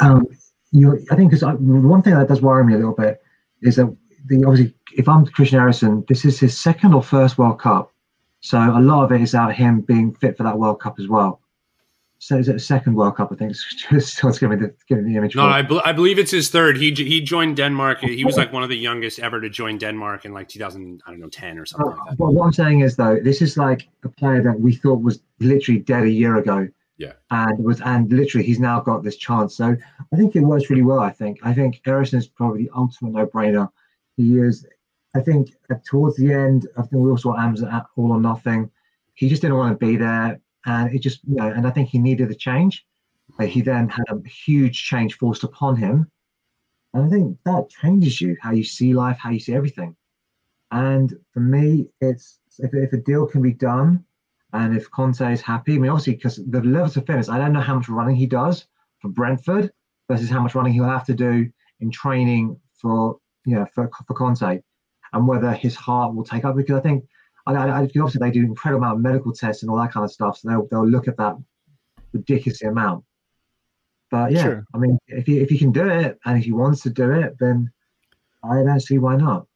[0.01, 0.27] um,
[0.73, 1.05] you.
[1.11, 3.23] I think because one thing that does worry me a little bit
[3.63, 3.95] is that
[4.27, 7.93] the obviously if I'm Christian Eriksen, this is his second or first World Cup,
[8.41, 10.99] so a lot of it is out of him being fit for that World Cup
[10.99, 11.41] as well.
[12.23, 13.33] So is it a second World Cup?
[13.33, 13.51] I think
[13.91, 15.35] it's just giving the giving the image.
[15.35, 16.77] No, I, bel I believe it's his third.
[16.77, 18.01] He he joined Denmark.
[18.01, 21.11] He was like one of the youngest ever to join Denmark in like 2000, I
[21.11, 22.13] don't know, 10 or something like that.
[22.13, 25.01] Uh, but what I'm saying is though, this is like a player that we thought
[25.01, 26.69] was literally dead a year ago.
[26.99, 27.13] Yeah.
[27.31, 29.57] And was and literally he's now got this chance.
[29.57, 29.75] So
[30.13, 31.01] I think it works really well.
[31.01, 33.71] I think I think Eriksen is probably the ultimate no-brainer.
[34.21, 34.67] He is.
[35.15, 38.21] I think uh, towards the end, I think we also saw Amza at all or
[38.21, 38.71] nothing.
[39.15, 41.49] He just didn't want to be there, and it just you know.
[41.49, 42.87] And I think he needed a change.
[43.39, 46.11] But he then had a huge change forced upon him,
[46.93, 49.97] and I think that changes you how you see life, how you see everything.
[50.71, 54.05] And for me, it's if, if a deal can be done
[54.53, 57.53] and if Conte is happy, I mean, obviously, because the levels of fitness, I don't
[57.53, 58.67] know how much running he does
[59.01, 59.73] for Brentford
[60.09, 61.51] versus how much running he'll have to do
[61.81, 64.61] in training for, you know, for, for Conte
[65.13, 66.57] and whether his heart will take up.
[66.57, 67.05] Because I think,
[67.47, 70.13] I, I, obviously, they do incredible amount of medical tests and all that kind of
[70.13, 70.39] stuff.
[70.39, 71.37] So they'll, they'll look at that
[72.13, 73.05] ridiculous amount.
[74.11, 74.67] But yeah, Sure.
[74.75, 77.13] I mean, if he, if he can do it and if he wants to do
[77.13, 77.71] it, then
[78.43, 79.47] I don't see why not.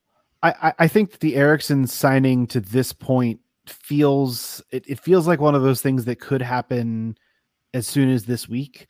[0.42, 5.54] I, I- think the Eriksen signing to this point feels it, it feels like one
[5.54, 7.16] of those things that could happen
[7.72, 8.86] as soon as this week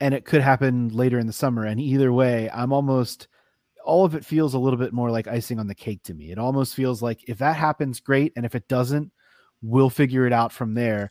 [0.00, 3.28] and it could happen later in the summer and either way i'm almost
[3.84, 6.30] all of it feels a little bit more like icing on the cake to me
[6.30, 9.10] it almost feels like if that happens great and if it doesn't
[9.62, 11.10] we'll figure it out from there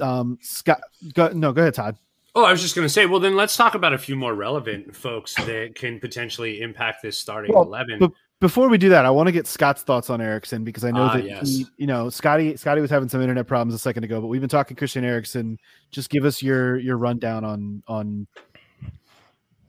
[0.00, 0.80] um scott
[1.14, 1.96] go, no go ahead todd
[2.34, 4.32] Oh, I was just going to say, well, then let's talk about a few more
[4.34, 7.98] relevant folks that can potentially impact this starting Well, 11.
[7.98, 10.92] but before we do that, I want to get Scott's thoughts on Eriksen because I
[10.92, 11.46] know Ah, that yes.
[11.46, 14.40] he, you know, Scotty Scotty was having some internet problems a second ago, but we've
[14.40, 15.58] been talking Christian Eriksen.
[15.90, 18.26] Just give us your your rundown on on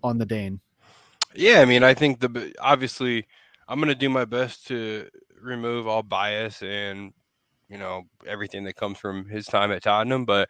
[0.02, 0.62] on the Dane.
[1.36, 3.26] Yeah, I mean, I think the obviously
[3.68, 5.08] I'm going to do my best to
[5.42, 7.14] remove all bias and
[7.70, 10.50] you know everything that comes from his time at Tottenham, but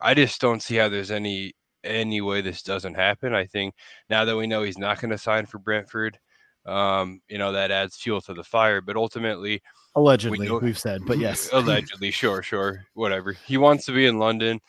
[0.00, 1.54] I just don't see how there's any
[1.84, 3.34] any way this doesn't happen.
[3.34, 3.74] I think
[4.08, 6.18] now that we know he's not going to sign for Brentford,
[6.66, 8.80] um, you know that adds fuel to the fire.
[8.80, 9.62] But ultimately,
[9.94, 13.32] Allegedly, know- we have said, but yes, allegedly, sure, sure, whatever.
[13.32, 14.60] He wants to be in London.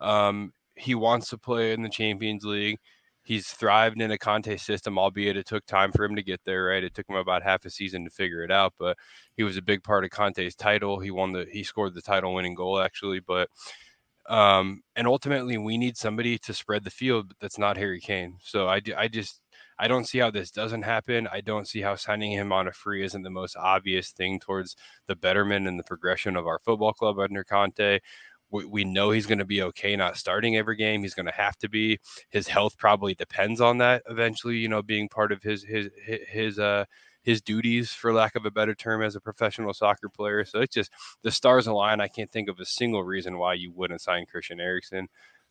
[0.00, 2.78] Um, he wants to play in the Champions League.
[3.26, 6.66] He's thrived in a Conte system, albeit it took time for him to get there.
[6.66, 8.96] Right, it took him about half a season to figure it out, but
[9.36, 11.00] he was a big part of Conte's title.
[11.00, 13.48] He won the, he scored the title-winning goal actually, but
[14.28, 18.38] um, and ultimately we need somebody to spread the field that's not Harry Kane.
[18.42, 19.40] So I I just
[19.78, 21.28] I don't see how this doesn't happen.
[21.30, 24.76] I don't see how signing him on a free isn't the most obvious thing towards
[25.06, 27.98] the betterment and the progression of our football club under Conte.
[28.50, 31.02] We, we know he's going to be okay not starting every game.
[31.02, 31.98] He's going to have to be.
[32.30, 35.90] His health probably depends on that eventually, you know, being part of his his
[36.28, 36.84] his, uh
[37.22, 40.44] his duties for lack of a better term as a professional soccer player.
[40.44, 40.92] So it's just
[41.22, 42.00] the stars align.
[42.00, 45.08] I can't think of a single reason why you wouldn't sign Christian Eriksen.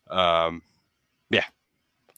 [0.08, 0.62] Um
[1.30, 1.44] yeah.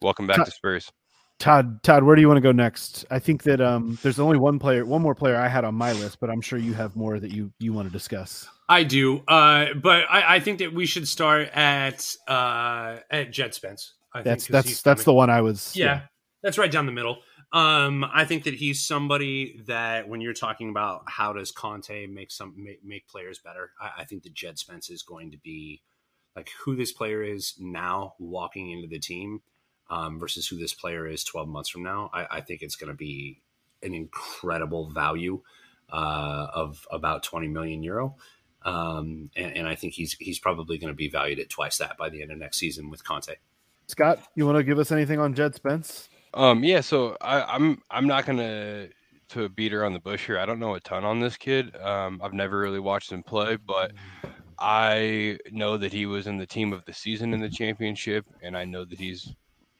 [0.00, 0.92] Welcome back to Spurs.
[1.39, 3.05] Todd Todd, where do you want to go next?
[3.11, 5.93] I think that um there's only one player, one more player I had on my
[5.93, 8.49] list, but I'm sure you have more that you you want to discuss.
[8.68, 13.55] I do, uh, but I, I think that we should start at uh, at Jed
[13.55, 13.95] Spence.
[14.12, 15.76] I That's think, that's that's the one I was.
[15.76, 16.03] yeah,
[16.43, 17.18] that's right down the middle.
[17.53, 22.30] Um, I think that he's somebody that when you're talking about how does Conte make
[22.30, 25.82] some make, make players better, I, I think that Jed Spence is going to be
[26.36, 29.41] like who this player is now walking into the team
[29.91, 32.11] um, versus who this player is 12 months from now.
[32.12, 33.41] I, I think it's going to be
[33.82, 35.41] an incredible value
[35.91, 38.16] uh, of about 20 million euro.
[38.62, 41.97] Um, and, and I think he's he's probably going to be valued at twice that
[41.97, 43.34] by the end of next season with Conte.
[43.86, 46.11] Scott, you want to give us anything on Jed Spence?
[46.34, 48.89] Um, yeah, so I, I'm I'm not gonna
[49.30, 50.39] to beat her on the bush here.
[50.39, 51.74] I don't know a ton on this kid.
[51.76, 53.93] Um, I've never really watched him play, but
[54.59, 58.57] I know that he was in the team of the season in the championship, and
[58.57, 59.34] I know that he's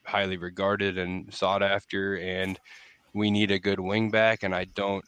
[0.09, 2.17] highly regarded and sought after.
[2.17, 2.59] And
[3.13, 5.05] we need a good wing back, and I don't.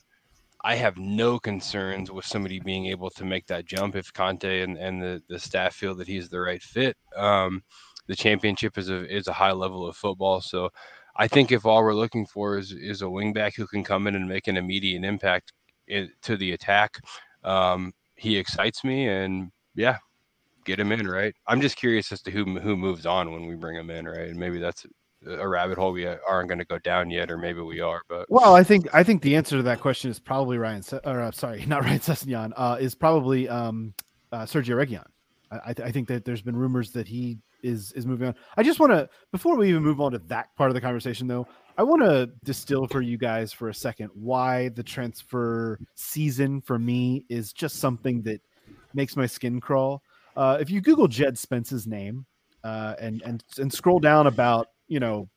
[0.64, 4.78] I have no concerns with somebody being able to make that jump if Conte and,
[4.78, 6.96] and the, the staff feel that he's the right fit.
[7.16, 7.64] Um,
[8.08, 10.70] the championship is a is a high level of football, so
[11.16, 14.16] I think if all we're looking for is is a wingback who can come in
[14.16, 15.54] and make an immediate impact
[15.88, 17.00] in, to the attack,
[17.44, 19.98] um, he excites me, and yeah,
[20.66, 21.34] get him in right.
[21.48, 24.30] I'm just curious as to who who moves on when we bring him in, right?
[24.30, 24.86] And maybe that's
[25.26, 28.02] a rabbit hole we aren't going to go down yet, or maybe we are.
[28.10, 30.82] But Well, I think I think the answer to that question is probably Ryan.
[30.82, 32.54] Se- Or uh, sorry, not Ryan Sessegnon.
[32.56, 33.94] Uh, is probably um,
[34.32, 35.06] uh, Sergio Reguilon.
[35.52, 38.36] I, I, th- I think that there's been rumors that he is is moving on.
[38.58, 41.28] I just want to before we even move on to that part of the conversation,
[41.28, 41.48] though,
[41.78, 46.80] I want to distill for you guys for a second why the transfer season for
[46.80, 48.42] me is just something that
[48.96, 50.02] makes my skin crawl.
[50.36, 52.26] Uh, if you Google Jed Spence's name
[52.64, 55.30] uh, and and and scroll down about you know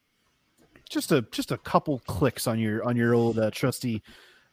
[0.89, 4.03] just a just a couple clicks on your on your old uh, trusty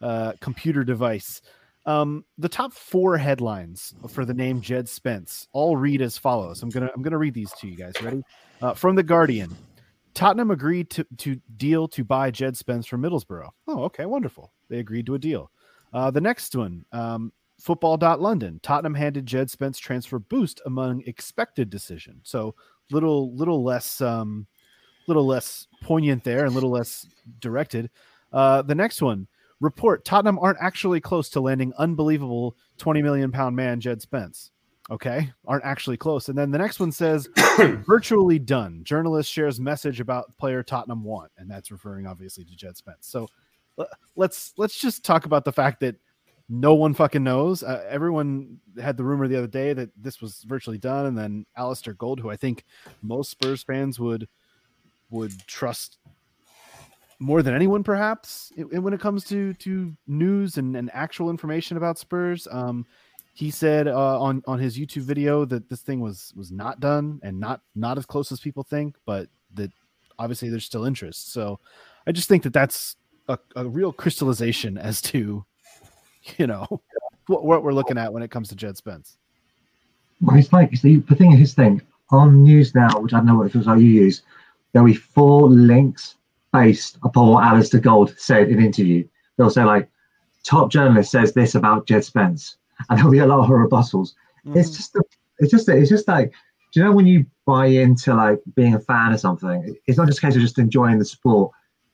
[0.02, 1.42] uh, computer device.
[1.86, 6.62] Um, the top four headlines for the name Jed Spence all read as follows.
[6.62, 7.94] I'm gonna I'm gonna read these to you guys.
[8.02, 8.24] Ready?
[8.62, 9.56] Uh, from the Guardian,
[10.14, 13.50] Tottenham agreed to to deal to buy Jed Spence from Middlesbrough.
[13.68, 14.52] Oh, okay, wonderful.
[14.70, 15.52] They agreed to a deal.
[15.94, 18.60] Uh, the next one, um, Football.London.
[18.64, 22.20] Tottenham handed Jed Spence transfer boost among expected decision.
[22.24, 22.56] So
[22.92, 24.48] little little less um,
[25.08, 27.08] little less poignant there and little less
[27.40, 27.90] directed.
[28.32, 29.28] Uh, the next one
[29.60, 34.52] report Tottenham aren't actually close to landing unbelievable 20 million pound man Jed Spence.
[34.90, 36.28] Okay, aren't actually close.
[36.28, 37.30] And then the next one says
[37.86, 38.84] virtually done.
[38.84, 43.08] Journalist shares message about player Tottenham want, and that's referring obviously to Jed Spence.
[43.08, 43.28] So
[43.78, 45.96] le- let's let's just talk about the fact that
[46.54, 47.64] no one fucking knows.
[47.64, 51.46] Uh, everyone had the rumor the other day that this was virtually done, and then
[51.58, 52.66] Alasdair Gold, who I think
[53.02, 54.28] most Spurs fans would
[55.10, 55.98] would trust
[57.20, 61.30] more than anyone, perhaps, i- i- when it comes to to news and, and actual
[61.30, 62.48] information about Spurs.
[62.52, 62.86] Um,
[63.34, 67.20] he said uh, on on his YouTube video that this thing was was not done
[67.24, 69.72] and not not as close as people think, but that
[70.20, 71.32] obviously there's still interest.
[71.32, 71.60] So
[72.06, 72.98] I just think that that's
[73.30, 75.46] a, a real crystallization as to
[76.38, 76.68] you know
[77.28, 79.18] what, what we're looking at when it comes to Jed Spence.
[80.22, 83.18] Well, it's like it's the, the thing is his thing on news now, which I
[83.18, 84.22] don't know what it feels like you use.
[84.72, 86.16] There'll be four links
[86.54, 89.08] based upon what Alasdair Gold said in an interview.
[89.38, 89.90] They'll say like,
[90.44, 92.58] top journalist says this about Jed Spence,
[92.90, 94.14] and there'll be a lot of rebuttals.
[94.44, 94.58] Hmm.
[94.58, 95.04] It's just, the,
[95.40, 96.34] it's just, it's just like,
[96.72, 99.76] do you know when you buy into like being a fan of something?
[99.88, 101.52] It's not just a case of just enjoying the sport.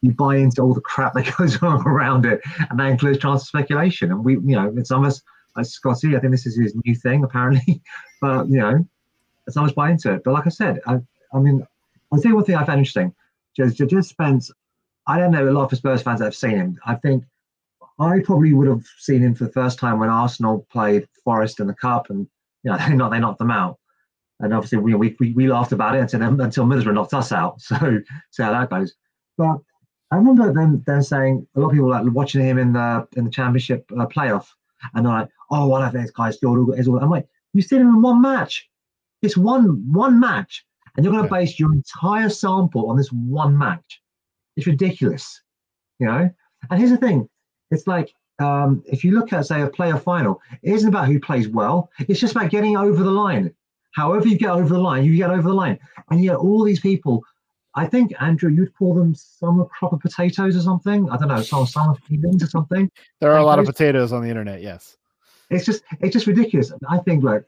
[0.07, 3.45] You buy into all the crap that goes on around it, and that includes transfer
[3.45, 4.11] speculation.
[4.11, 5.23] And we, you know, it's almost
[5.55, 6.15] like Scotty.
[6.15, 7.81] I think this is his new thing apparently,
[8.21, 8.85] but you know,
[9.47, 10.23] it's not much buy into it.
[10.23, 10.99] But like I said, I,
[11.33, 11.65] I mean,
[12.11, 13.13] I'll tell you one thing I found interesting.
[13.55, 14.51] Just, just Spence,
[15.07, 16.79] I don't know a lot of Spurs fans that have seen him.
[16.85, 17.23] I think
[17.99, 21.67] I probably would have seen him for the first time when Arsenal played Forest in
[21.67, 22.27] the Cup, and
[22.63, 23.79] you know they knocked they knocked them out.
[24.39, 27.59] And obviously we we, we, we laughed about it until until Middlesbrough knocked us out.
[27.61, 27.99] So
[28.31, 28.93] see how that goes.
[29.37, 29.57] But
[30.11, 33.25] I remember them them saying a lot of people like watching him in the in
[33.25, 34.47] the Championship uh, playoff,
[34.93, 36.99] and they're like, "Oh, one of these guys scored." Is all.
[36.99, 38.69] I'm like, "You seen him in one match?
[39.21, 41.39] It's one one match, and you're going to Yeah.
[41.39, 44.01] base your entire sample on this one match.
[44.55, 45.41] It's ridiculous,
[45.99, 46.29] you know."
[46.69, 47.27] And here's the thing:
[47.71, 51.19] it's like um, if you look at say a player final, it isn't about who
[51.19, 51.89] plays well.
[52.07, 53.53] It's just about getting over the line.
[53.91, 55.79] However you get over the line, you get over the line,
[56.11, 57.23] and yet all these people.
[57.77, 61.07] I think Andrew, you'd call them summer crop of potatoes or something.
[61.11, 62.89] I don't know, some summer feelings or something
[63.21, 64.63] There are a lot of potatoes on the internet.
[64.63, 64.97] Yes.
[65.51, 66.73] it's just it's just ridiculous.
[66.89, 67.43] I think like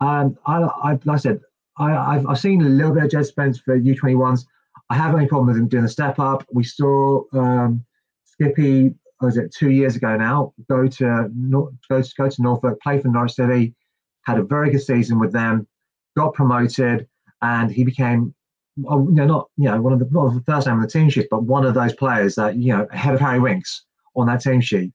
[0.00, 1.40] um I I like I said
[1.76, 4.46] I I've, I've seen a little bit of Jed Spence for U21s.
[4.88, 6.46] I haven't any problem with him doing a step up.
[6.50, 7.84] We saw um
[8.24, 11.30] Skippy was it two years ago now go to
[11.90, 13.74] go to go to Norfolk play for Norwich City,
[14.22, 15.68] had a very good season with them,
[16.16, 17.06] got promoted,
[17.42, 18.34] and he became.
[18.76, 21.08] You know, not you know one of the not the first name on the team
[21.08, 23.84] sheet, but one of those players that you know ahead of Harry Winks
[24.16, 24.92] on that team sheet.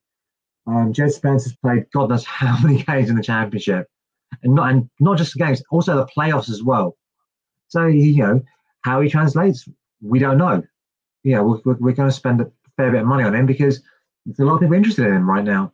[0.68, 3.88] Um, Jed Spence has played God knows how many games in the championship,
[4.44, 6.98] and not and not just the games, also the playoffs as well.
[7.70, 8.42] So you know
[8.82, 9.68] how he translates,
[10.02, 10.64] we don't know.
[11.24, 13.46] You know, we're, we're, we're going to spend a fair bit of money on him
[13.46, 13.82] because
[14.26, 15.74] there's a lot of people interested in him right now,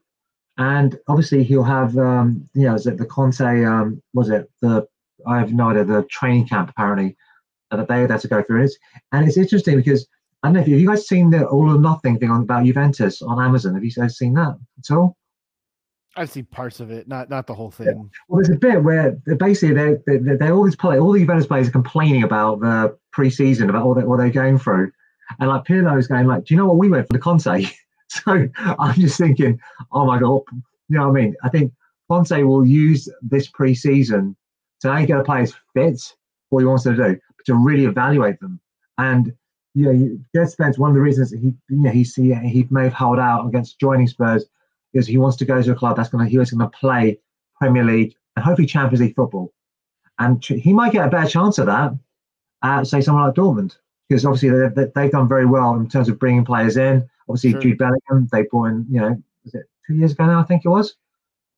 [0.57, 3.65] and obviously he'll have um, you know, is it the Conte?
[3.65, 4.87] Um, was it the?
[5.27, 5.85] I have no idea.
[5.85, 7.17] The training camp apparently
[7.71, 8.71] that they had to go through it,
[9.11, 10.07] and it's interesting because
[10.43, 12.43] I don't know if you, have you guys seen the All or Nothing thing on
[12.43, 13.73] about Juventus on Amazon.
[13.73, 15.17] Have you guys seen that at all?
[16.17, 18.09] I've seen parts of it, not not the whole thing.
[18.27, 21.47] Well, there's a bit where basically they're, they're, they're all these play, all the Juventus
[21.47, 24.91] players are complaining about the preseason, about all that what they're going through,
[25.39, 27.65] and like Pirlo is going like, do you know what we went for the Conte?
[28.07, 29.59] so I'm just thinking,
[29.91, 30.41] oh my god,
[30.89, 31.35] you know what I mean?
[31.43, 31.73] I think
[32.09, 34.35] Conte will use this preseason
[34.81, 36.01] to A, get the players fit
[36.49, 38.59] what he wants to do, to really evaluate them.
[38.97, 39.33] And
[39.73, 42.83] yeah, you know, Spence, one of the reasons he you know, he he he may
[42.85, 44.45] have held out against joining Spurs
[44.93, 46.77] is he wants to go to a club that's going to he was going to
[46.77, 47.19] play
[47.59, 49.53] Premier League and hopefully Champions League football,
[50.19, 51.93] and he might get a better chance of that
[52.63, 53.75] at say someone like Dortmund.
[54.07, 57.07] because obviously they, they've done very well in terms of bringing players in.
[57.27, 57.61] Obviously, Sure.
[57.61, 60.39] Jude Bellingham, they brought in, you know, was it two years ago now?
[60.39, 60.95] I think it was.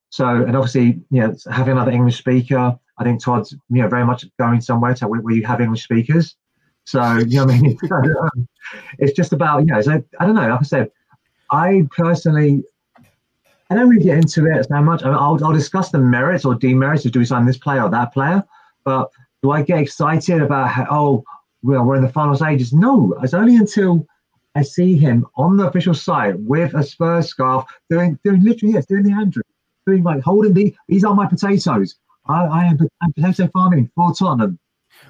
[0.10, 4.06] So, and obviously, you know, having another English speaker, I think Todd's, you know, very
[4.06, 6.36] much going somewhere to where, you have English speakers.
[6.86, 7.78] So, you know I mean?
[7.92, 8.48] Um,
[9.00, 10.48] it's just about, you know, so I don't know.
[10.48, 10.92] Like I said,
[11.52, 12.64] I personally,
[13.70, 15.04] I don't really get into it so much.
[15.04, 17.90] I mean, I'll, I'll discuss the merits or demerits of doing sign this player or
[17.90, 18.44] that player,
[18.84, 19.10] but
[19.42, 21.24] do I get excited about how, oh,
[21.64, 22.74] well, we're in the final stages?
[22.74, 24.06] No, it's only until
[24.56, 28.86] I see him on the official site with a Spurs scarf doing, doing literally, yes,
[28.86, 29.44] doing the Andrew,
[29.86, 31.96] doing like holding the, these are my potatoes.
[32.30, 34.60] I, I am I'm potato farming for Tottenham.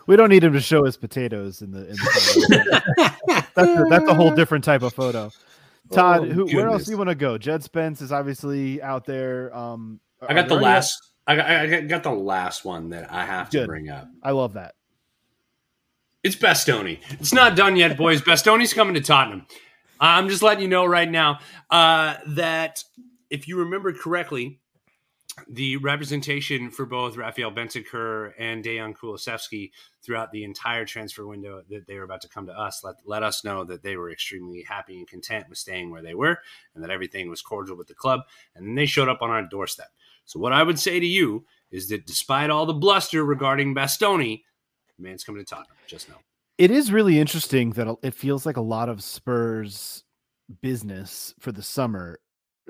[0.05, 1.85] We don't need him to show his potatoes in the.
[1.87, 3.43] In the photo.
[3.55, 5.31] that's a, that's a whole different type of photo.
[5.91, 7.37] Todd, Oh, who, where else do you want to go?
[7.37, 9.55] Jed Spence is obviously out there.
[9.55, 11.11] Um, I got the there any- last.
[11.25, 14.07] I got, I got- got the last one that I have to bring up.
[14.23, 14.75] I love that.
[16.23, 16.99] It's Bastoni.
[17.19, 18.21] It's not done yet, boys.
[18.21, 19.45] Bastoni's coming to Tottenham.
[19.99, 21.39] I'm just letting you know right now
[21.69, 22.83] uh, that
[23.29, 24.59] if you remember correctly,
[25.47, 29.71] the representation for both Rafael Bentancur and Dejan Kulusevski
[30.01, 33.23] throughout the entire transfer window that they were about to come to us let, let
[33.23, 36.39] us know that they were extremely happy and content with staying where they were
[36.73, 38.21] and that everything was cordial with the club.
[38.55, 39.89] And then they showed up on our doorstep.
[40.25, 44.41] So, what I would say to you is that despite all the bluster regarding Bastoni,
[44.99, 45.75] man's coming to Tottenham.
[45.87, 46.15] Just know.
[46.57, 50.03] It is really interesting that it feels like a lot of Spurs
[50.61, 52.19] business for the summer,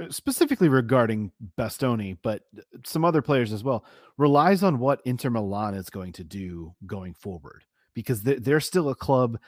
[0.09, 2.43] specifically regarding Bastoni, but
[2.85, 3.85] some other players as well,
[4.17, 8.89] relies on what Inter Milan is going to do going forward because they're, they're still
[8.89, 9.39] a club,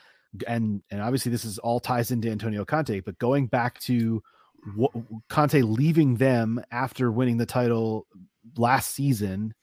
[0.46, 4.22] and and obviously this is all ties into Antonio Conte, but going back to
[4.74, 4.92] what
[5.28, 8.06] Conte leaving them after winning the title
[8.56, 9.54] last season,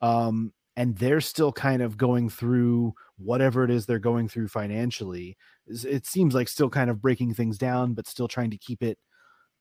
[0.00, 5.36] um, and they're still kind of going through whatever it is they're going through financially.
[5.66, 8.98] It seems like still kind of breaking things down, but still trying to keep it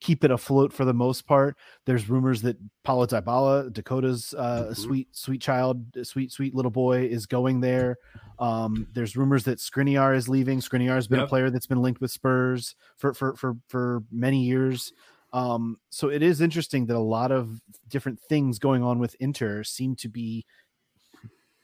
[0.01, 1.55] keep it afloat for the most part.
[1.85, 4.75] There's rumors that Paulo Dybala, Dakota's uh, Mhm.
[4.77, 7.97] sweet sweet child, sweet sweet little boy, is going there.
[8.39, 10.59] Um, there's rumors that Skriniar is leaving.
[10.59, 14.43] Skriniar has been a player that's been linked with Spurs for for for for many
[14.43, 14.91] years.
[15.33, 19.63] Um, so it is interesting that a lot of different things going on with Inter
[19.63, 20.45] seem to be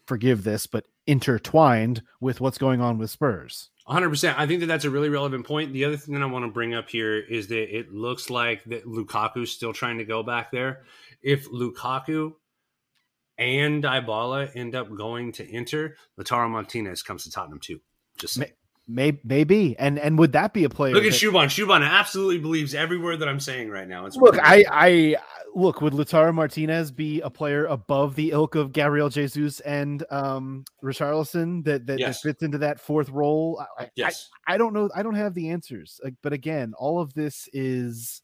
[0.06, 3.70] forgive this, but intertwined with what's going on with Spurs.
[3.90, 4.36] 100%.
[4.38, 5.72] I think that that's a really relevant point.
[5.72, 8.64] The other thing that I want to bring up here is that it looks like
[8.66, 10.84] that Lukaku's still trying to go back there.
[11.22, 12.34] If Lukaku
[13.38, 17.80] and Dybala end up going to Inter, Lautaro Martinez comes to Tottenham too.
[18.18, 18.52] Just saying.
[18.90, 20.94] May, maybe, and and would that be a player?
[20.94, 21.48] Look at that- Shuban.
[21.48, 24.06] Shuban absolutely believes every word that I'm saying right now.
[24.06, 25.16] It's Look, I, I
[25.54, 25.82] look.
[25.82, 31.66] Would Lautaro Martinez be a player above the ilk of Gabriel Jesus and um Richarlison
[31.66, 32.22] that that, Yes.
[32.22, 33.62] that fits into that fourth role?
[33.78, 34.30] I, yes.
[34.48, 34.90] I, I don't know.
[34.96, 36.00] I don't have the answers.
[36.02, 38.22] Like, but again, all of this is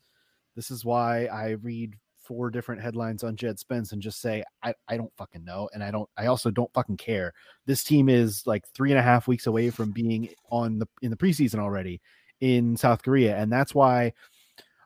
[0.56, 4.74] this is why I read four different headlines on Jed Spence and just say I,
[4.88, 6.10] I don't fucking know, and I don't.
[6.18, 7.34] I also don't fucking care.
[7.66, 11.12] This team is like three and a half weeks away from being on the in
[11.12, 12.02] the preseason already
[12.42, 14.14] in South Korea, and that's why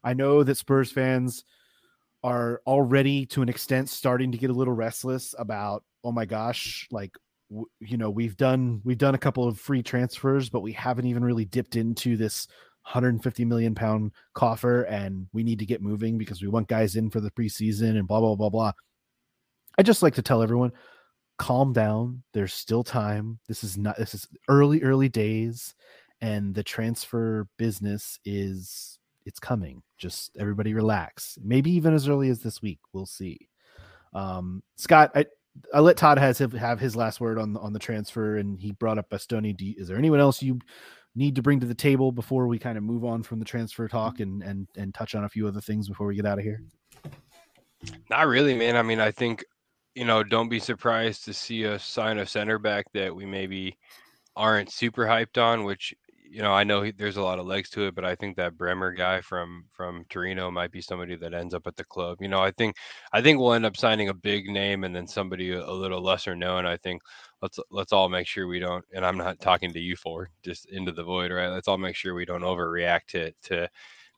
[0.04, 1.44] I know that Spurs fans
[2.24, 6.88] are already to an extent starting to get a little restless about oh my gosh
[6.92, 7.16] like
[7.80, 11.24] you know we've done we've done a couple of free transfers but we haven't even
[11.24, 12.48] really dipped into this
[12.88, 17.10] 150 million pound coffer and we need to get moving because we want guys in
[17.10, 18.72] for the preseason and blah blah blah blah.
[19.78, 20.72] I just like to tell everyone
[21.38, 22.24] calm down.
[22.34, 23.40] There's still time.
[23.50, 25.76] This is not this is early early days
[26.22, 29.84] and the transfer business is it's coming.
[29.98, 31.38] Just everybody relax.
[31.44, 32.80] Maybe even as early as this week.
[32.94, 33.50] We'll see.
[34.14, 35.26] Um scott i
[35.74, 38.72] i let todd has have his last word on the on the transfer and he
[38.72, 39.76] brought up bastoni.
[39.78, 40.60] Is there anyone else you
[41.18, 43.88] need to bring to the table before we kind of move on from the transfer
[43.88, 46.44] talk and and and touch on a few other things before we get out of
[46.44, 46.62] here
[48.10, 48.76] Not really, man.
[48.76, 49.44] I mean, I think
[49.96, 53.78] you know, don't be surprised to see us sign a center back that we maybe
[54.36, 55.64] aren't super hyped on.
[55.64, 55.94] Which
[56.30, 58.36] you know, I know he, there's a lot of legs to it, but I think
[58.38, 62.18] that Bremer guy from from Torino might be somebody that ends up at the club.
[62.22, 62.76] You know, I think
[63.14, 66.02] I think we'll end up signing a big name and then somebody a, a little
[66.02, 66.66] lesser known.
[66.66, 67.02] I think
[67.42, 68.84] let's let's all make sure we don't.
[68.94, 71.50] And I'm not talking to you for just into the void, right?
[71.50, 73.70] Let's all make sure we don't overreact to to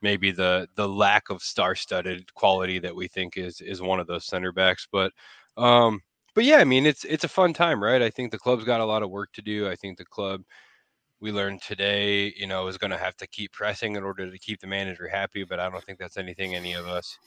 [0.01, 4.26] maybe the the lack of star-studded quality that we think is is one of those
[4.26, 4.88] center backs.
[4.91, 5.12] But
[5.57, 6.01] um,
[6.36, 8.01] but yeah, I mean it's it's a fun time, right?
[8.01, 9.70] I think the club's got a lot of work to do.
[9.70, 10.41] I think the club
[11.22, 14.38] we learned today, you know, is going to have to keep pressing in order to
[14.39, 15.43] keep the manager happy.
[15.43, 17.17] But I don't think that's anything any of us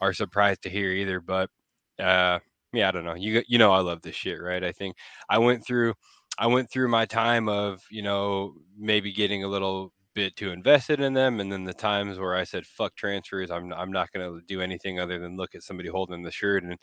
[0.00, 1.20] are surprised to hear either.
[1.20, 1.50] But
[1.98, 2.38] uh,
[2.72, 3.14] yeah, I don't know.
[3.14, 4.62] You you know I love this shit, right?
[4.62, 4.96] I think
[5.28, 5.94] I went through
[6.38, 11.00] I went through my time of, you know, maybe getting a little bit too invested
[11.00, 14.28] in them and then the times where I said fuck transfers, I'm I'm not going
[14.28, 16.76] to do anything other than look at somebody holding the shirt and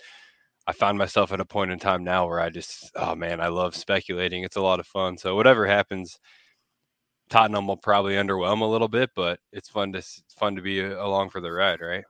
[0.68, 3.47] I found myself at a point in time now where I just oh man, I
[3.49, 4.43] love speculating.
[4.43, 5.18] It's a lot of fun.
[5.18, 6.20] So whatever happens
[7.30, 10.84] Tottenham will probably underwhelm a little bit, but it's fun to it's fun to be
[10.84, 12.03] uh, along for the ride, right?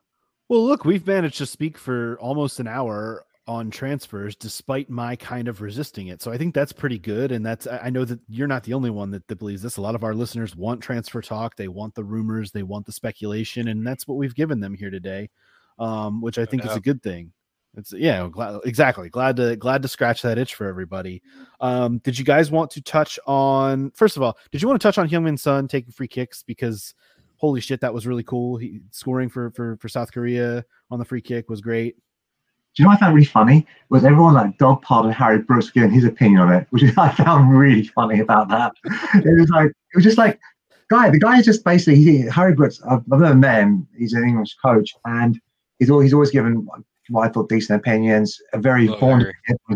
[0.49, 5.47] Well, look, we've managed to speak for almost an hour on transfers despite my kind
[5.47, 6.21] of resisting it.
[6.21, 7.31] So I think that's pretty good.
[7.31, 9.77] And that's, I know that you're not the only one that, that believes this.
[9.77, 11.55] A lot of our listeners want transfer talk.
[11.55, 13.67] They want the rumors, they want the speculation.
[13.67, 15.29] And that's what we've given them here today,
[15.77, 16.71] um, which I think yeah.
[16.71, 17.33] is a good thing.
[17.77, 19.09] It's yeah, glad, exactly.
[19.09, 21.21] Glad to glad to scratch that itch for everybody.
[21.59, 24.37] Um, did you guys want to touch on first of all?
[24.51, 26.93] Did you want to touch on Heung-min Son taking free kicks because
[27.37, 28.57] holy shit, that was really cool.
[28.57, 31.95] He scoring for for for South Korea on the free kick was great.
[32.75, 33.65] Do you know what I found really funny?
[33.89, 37.83] Was everyone like dogpiled Harry Brooks giving his opinion on it, which I found really
[37.83, 38.73] funny about that.
[39.15, 40.39] it was like it was just like
[40.89, 41.09] guy.
[41.09, 42.81] The guy is just basically he, Harry Brooks.
[42.89, 43.87] I've, I've never met him.
[43.97, 45.39] He's an English coach, and
[45.79, 46.67] he's always, he's always given
[47.09, 48.41] what I thought decent opinions.
[48.53, 49.27] A very formed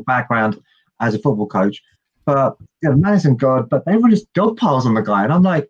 [0.05, 0.61] background
[0.99, 1.81] as a football coach,
[2.25, 3.69] but yeah, man isn't God.
[3.69, 5.69] But they were just dogpiles on the guy, and I'm like,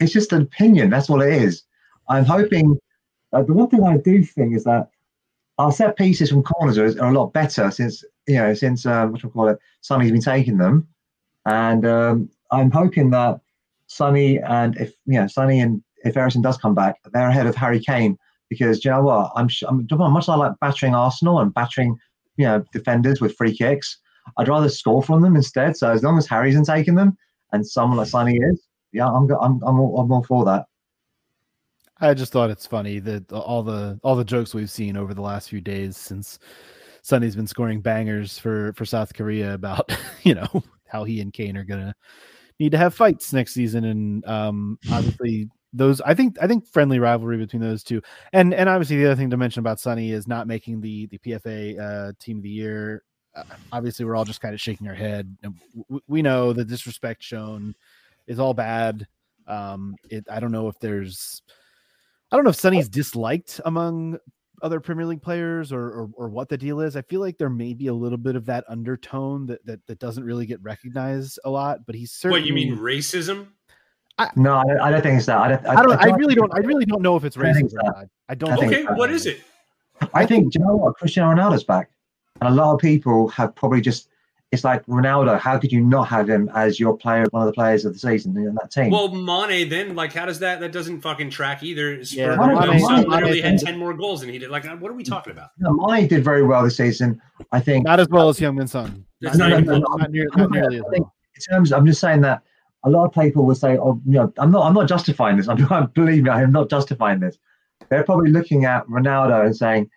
[0.00, 0.90] it's just an opinion.
[0.90, 1.62] That's all it is.
[2.08, 2.78] I'm hoping.
[3.32, 4.90] Uh, the one thing I do think is that
[5.58, 9.06] our set pieces from corners are, are a lot better since you know since uh,
[9.06, 10.86] what we call it, Sonny's been taking them,
[11.46, 13.40] and um, I'm hoping that
[13.86, 17.54] Sonny and if you know Sonny and if Eriksen does come back, they're ahead of
[17.56, 18.18] Harry Kane
[18.58, 21.96] because you know what I'm, I'm much I like battering Arsenal and battering
[22.36, 23.98] you know defenders with free kicks.
[24.38, 25.76] I'd rather score from them instead.
[25.76, 27.16] So as long as Harry's not taking them
[27.52, 30.66] and someone like Sonny is, yeah, I'm I'm I'm all, I'm all for that.
[32.00, 35.22] I just thought it's funny that all the all the jokes we've seen over the
[35.22, 36.38] last few days since
[37.02, 39.92] Sonny's been scoring bangers for for South Korea about
[40.22, 41.94] you know how he and Kane are gonna
[42.58, 46.98] need to have fights next season, and um, obviously those I think I think friendly
[46.98, 48.00] rivalry between those two,
[48.32, 51.18] and and obviously the other thing to mention about Sonny is not making the the
[51.18, 53.02] PFA uh, Team of the Year.
[53.34, 55.36] Uh, obviously, we're all just kind of shaking our head.
[55.88, 57.74] We, we know the disrespect shown
[58.26, 59.06] is all bad.
[59.46, 61.42] Um, it I don't know if there's
[62.30, 64.18] I don't know if Sonny's disliked among
[64.62, 66.96] other Premier League players or, or, or what the deal is.
[66.96, 69.98] I feel like there may be a little bit of that undertone that that, that
[69.98, 71.84] doesn't really get recognized a lot.
[71.84, 72.40] But he's certainly.
[72.40, 73.48] What you mean racism?
[74.18, 75.38] I, no, I, I, don't think it's that.
[75.38, 76.54] I, don't, I, don't, I, really don't.
[76.54, 77.74] I really don't know if it's racism.
[77.84, 78.52] I, I don't.
[78.62, 79.40] okay, what is it?
[80.12, 80.52] I think.
[80.52, 80.96] Do you know what?
[80.96, 81.90] Cristiano Ronaldo's back,
[82.40, 84.08] and a lot of people have probably just
[84.54, 85.38] it's like Ronaldo.
[85.38, 87.98] How could you not have him as your player, one of the players of the
[87.98, 88.90] season in that team?
[88.90, 90.60] Well, Mane then, like, how does that?
[90.60, 91.94] That doesn't fucking track either.
[91.94, 94.50] Yeah, Mane, Mane, literally Mane, had ten more goals than he did.
[94.50, 95.50] Like, what are we talking about?
[95.58, 97.20] No, Mane did very well this season.
[97.52, 99.04] I think not as well as Heung-min Son.
[99.20, 101.12] No, no, no, no, not, near, not nearly as well.
[101.34, 102.42] In terms, I'm just saying that
[102.84, 105.48] a lot of people will say, "Oh, you know, I'm not, I'm not justifying this.
[105.50, 107.38] I'm not, believe me, I am not justifying this."
[107.90, 109.90] They're probably looking at Ronaldo and saying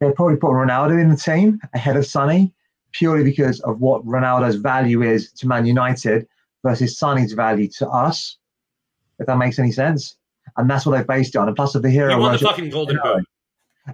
[0.00, 2.52] they're probably put Ronaldo in the team ahead of Sonny
[2.92, 6.26] purely because of what Ronaldo's value is to Man United
[6.62, 8.38] versus Sonny's value to us.
[9.18, 10.16] If that makes any sense,
[10.56, 11.48] and that's what they based it on.
[11.48, 13.24] And plus, of the hero, he won the fucking golden boot.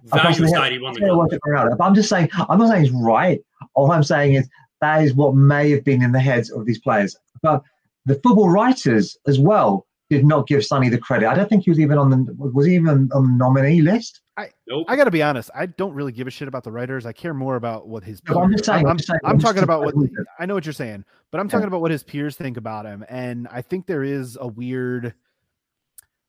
[0.05, 1.79] Value aside, he won the golden boot.
[1.79, 3.41] But I'm just saying, I'm not saying it's right.
[3.75, 4.49] All I'm saying is
[4.81, 7.17] that is what may have been in the heads of these players.
[7.41, 7.63] But
[8.07, 11.29] the football writers as well did not give Sonny the credit.
[11.29, 14.21] I don't think he was even on the was even on the nominee list.
[14.37, 14.87] I nope.
[14.89, 15.51] I got to be honest.
[15.55, 17.07] I don't really give a shit about the writers.
[17.07, 18.23] I care more about what his.
[18.29, 18.87] No, I'm just saying.
[18.87, 19.95] I'm, I'm, saying, I'm, I'm talking about what
[20.39, 21.69] I know what you're saying, but I'm talking yeah.
[21.69, 25.15] about what his peers think about him, and I think there is a weird.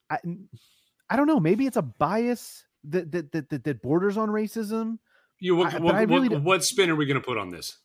[0.09, 0.17] I,
[1.09, 1.39] I don't know.
[1.39, 4.99] Maybe it's a bias that that that, that borders on racism.
[5.39, 7.77] You what, I, what, really what, what spin are we going to put on this?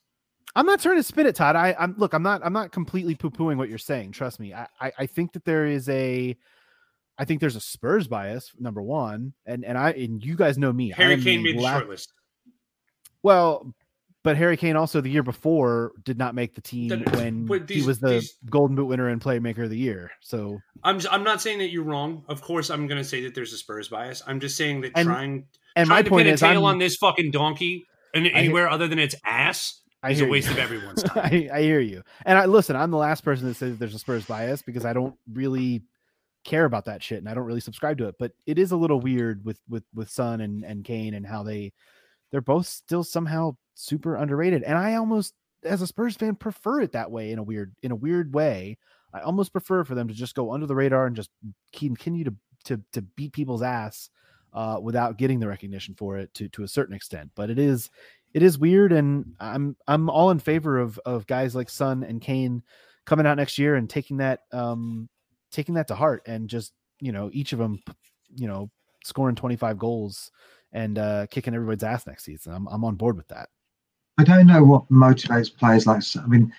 [0.59, 1.55] I'm not trying to spin it, Todd.
[1.55, 2.13] I, am look.
[2.15, 2.45] I'm not.
[2.45, 4.11] I'm not completely poo pooing what you're saying.
[4.11, 4.53] Trust me.
[4.53, 6.37] I, I, I think that there is a.
[7.17, 10.73] I think there's a Spurs bias, number one, and and I and you guys know
[10.73, 10.91] me.
[10.91, 12.09] Harry Kane made the shortlist.
[13.23, 13.73] Well,
[14.25, 17.83] but Harry Kane also the year before did not make the team the, when these,
[17.83, 20.11] he was the these, Golden Boot winner and Playmaker of the Year.
[20.23, 22.25] So I'm I'm not saying that you're wrong.
[22.27, 24.25] Of course, I'm going to say that there's a Spurs bias.
[24.27, 25.47] I'm just saying that and, trying
[25.77, 28.27] and trying my to point pin is a tail I'm, on this fucking donkey and
[28.27, 30.55] anywhere I, other than its ass I is a waste you.
[30.55, 31.25] of everyone's time.
[31.25, 32.03] I, I, hear you.
[32.25, 34.93] And I listen, I'm the last person that says there's a Spurs bias because I
[34.93, 35.83] don't really
[36.45, 38.15] care about that shit and I don't really subscribe to it.
[38.19, 41.43] But it is a little weird with with with Son and, and Kane and how
[41.43, 41.73] they
[42.31, 44.63] they're both still somehow super underrated.
[44.63, 45.35] And I almost
[45.65, 48.79] as a Spurs fan prefer it that way in a weird in a weird way.
[49.13, 51.31] I almost prefer for them to just go under the radar and just
[51.73, 52.35] continue to
[52.65, 54.11] to to beat people's ass
[54.53, 57.31] uh, without getting the recognition for it to to a certain extent.
[57.35, 57.91] But it is
[58.39, 62.21] it is weird, and I'm I'm all in favor of of guys like Son and
[62.21, 62.63] Kane
[63.05, 65.09] coming out next year and taking that um
[65.51, 67.83] taking that to heart and just you know each of them
[68.37, 68.71] you know
[69.03, 70.31] scoring 25 goals
[70.73, 72.53] and uh kicking everybody's ass next season.
[72.53, 73.49] I'm I'm on board with that.
[74.19, 76.05] I don't know what motivates players like.
[76.15, 76.53] I mean,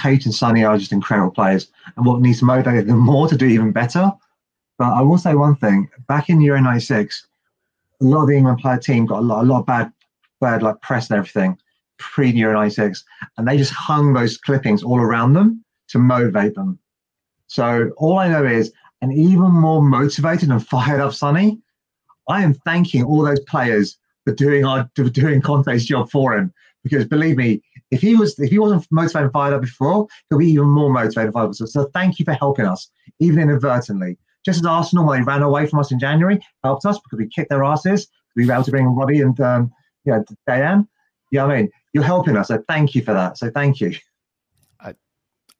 [0.00, 3.36] Kate and Sonny are just incredible players, and what needs to motivate them more to
[3.36, 4.12] do even better.
[4.78, 7.26] But I will say one thing: back in Euro '96,
[8.02, 9.92] a lot of the England player team got a lot, a lot of bad,
[10.40, 11.58] bad like press and everything
[11.98, 13.04] pre Euro '96,
[13.36, 16.78] and they just hung those clippings all around them to motivate them.
[17.48, 18.72] So all I know is
[19.02, 21.60] an even more motivated and fired up Sonny.
[22.28, 26.52] I am thanking all those players for doing our for doing Conte's job for him
[26.82, 30.38] because believe me, if he was if he wasn't motivated and fired up before, he'll
[30.38, 31.54] be even more motivated and fired up.
[31.54, 34.18] So thank you for helping us, even inadvertently.
[34.44, 37.28] Just as Arsenal, when they ran away from us in January, helped us because we
[37.28, 38.08] kicked their asses.
[38.36, 39.72] We were able to bring Roddy and um,
[40.08, 40.88] yeah, Diane.
[41.30, 42.48] Yeah, I mean, you're helping us.
[42.48, 43.38] So thank you for that.
[43.38, 43.92] So thank you.
[44.80, 44.94] I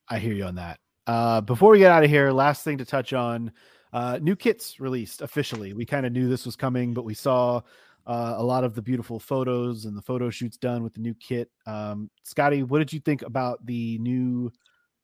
[0.08, 0.80] I hear you on that.
[1.06, 3.52] Uh, before we get out of here, last thing to touch on:
[3.92, 5.72] uh, new kits released officially.
[5.72, 7.60] We kind of knew this was coming, but we saw
[8.06, 11.14] uh, a lot of the beautiful photos and the photo shoots done with the new
[11.14, 11.50] kit.
[11.66, 14.50] Um, Scotty, what did you think about the new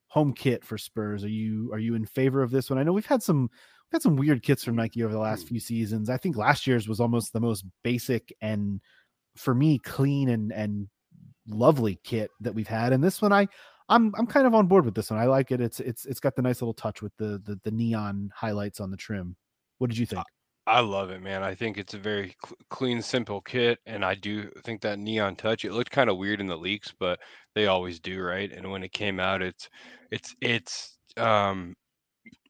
[0.08, 1.22] home kit for Spurs?
[1.22, 2.78] Are you are you in favor of this one?
[2.78, 5.46] I know we've had some we've had some weird kits from Nike over the last
[5.46, 6.08] few seasons.
[6.08, 8.80] I think last year's was almost the most basic and
[9.36, 10.88] for me clean and and
[11.48, 12.92] lovely kit that we've had.
[12.92, 13.48] And this one I
[13.88, 15.20] I'm I'm kind of on board with this one.
[15.20, 15.60] I like it.
[15.60, 18.90] It's it's it's got the nice little touch with the the, the neon highlights on
[18.90, 19.36] the trim.
[19.78, 20.24] What did you think?
[20.66, 21.42] I love it, man.
[21.42, 25.36] I think it's a very cl- clean, simple kit, and I do think that neon
[25.36, 25.66] touch.
[25.66, 27.20] It looked kind of weird in the leaks, but
[27.54, 28.50] they always do, right?
[28.50, 29.68] And when it came out, it's
[30.10, 31.74] it's it's um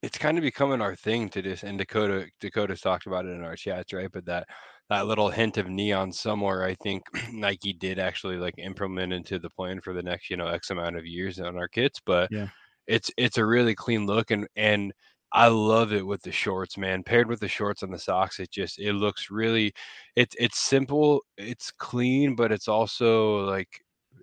[0.03, 1.65] it's kind of becoming our thing to this.
[1.65, 4.11] And Dakota Dakota's talked about it in our chats, right?
[4.13, 4.47] But that
[4.95, 9.51] that little hint of neon somewhere, I think Nike did actually like implement into the
[9.51, 12.01] plan for the next you know X amount of years on our kits.
[12.05, 12.49] But Yeah.
[12.87, 14.93] it's it's a really clean look, and and
[15.33, 17.03] I love it with the shorts, man.
[17.05, 19.73] Paired with the shorts and the socks, it just it looks really
[20.17, 23.69] it's it's simple, it's clean, but it's also like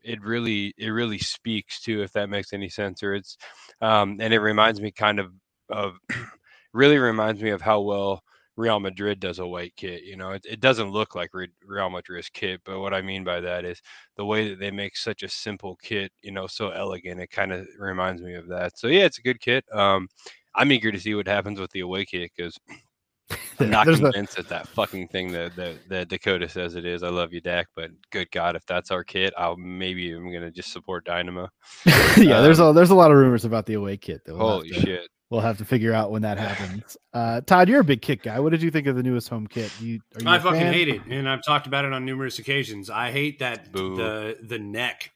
[0.03, 3.37] it really it really speaks to if that makes any sense or it's
[3.81, 5.31] um and it reminds me kind of
[5.69, 5.97] of
[6.73, 8.23] really reminds me of how well
[8.61, 10.03] Real Madrid does a white kit.
[10.03, 13.23] You know, it, it doesn't look like Re- Real Madrid's kit, but what I mean
[13.23, 13.81] by that is
[14.17, 17.19] the way that they make such a simple kit, you know, so elegant.
[17.19, 18.77] It kind of reminds me of that.
[18.77, 19.65] So yeah, it's a good kit.
[19.73, 20.07] Um,
[20.53, 22.55] I'm eager to see what happens with the away kit because
[23.59, 26.85] I'm not There's a- convinced that that fucking thing that, that that Dakota says it
[26.85, 27.01] is.
[27.03, 30.51] I love you, Dak, but good God, if that's our kit, I'll maybe I'm gonna
[30.51, 31.47] just support Dynamo.
[32.17, 34.21] yeah, there's Um, a there's a lot of rumors about the away kit.
[34.27, 35.07] We'll Holy to- shit!
[35.31, 36.97] We'll have to figure out when that happens.
[37.13, 38.39] Uh, Todd, you're a big kit guy.
[38.41, 39.71] What did you think of the newest home kit?
[39.79, 40.73] You, are you I a fucking fan?
[40.73, 42.89] hate it, and I've talked about it on numerous occasions.
[42.89, 43.95] I hate that Boo.
[43.95, 45.11] the the neck.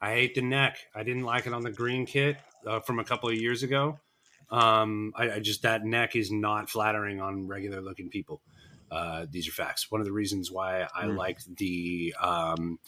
[0.00, 0.78] I hate the neck.
[0.94, 3.98] I didn't like it on the green kit uh, from a couple of years ago.
[4.50, 8.40] Um, I, I just that neck is not flattering on regular looking people.
[8.90, 9.90] Uh, these are facts.
[9.90, 11.16] One of the reasons why I Mm.
[11.18, 12.78] like the um,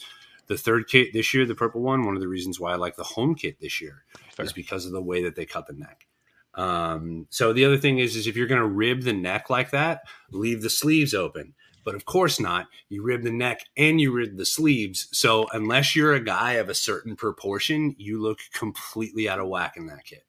[0.46, 2.06] the third kit this year, the purple one.
[2.06, 4.04] One of the reasons why I like the home kit this year
[4.34, 4.46] Fair.
[4.46, 6.06] is because of the way that they cut the neck.
[6.54, 9.70] Um, so the other thing is, is if you're going to rib the neck like
[9.70, 11.54] that, leave the sleeves open.
[11.84, 12.66] But of course not.
[12.88, 15.08] You rib the neck and you rib the sleeves.
[15.12, 19.74] So unless you're a guy of a certain proportion, you look completely out of whack
[19.76, 20.24] in that kit.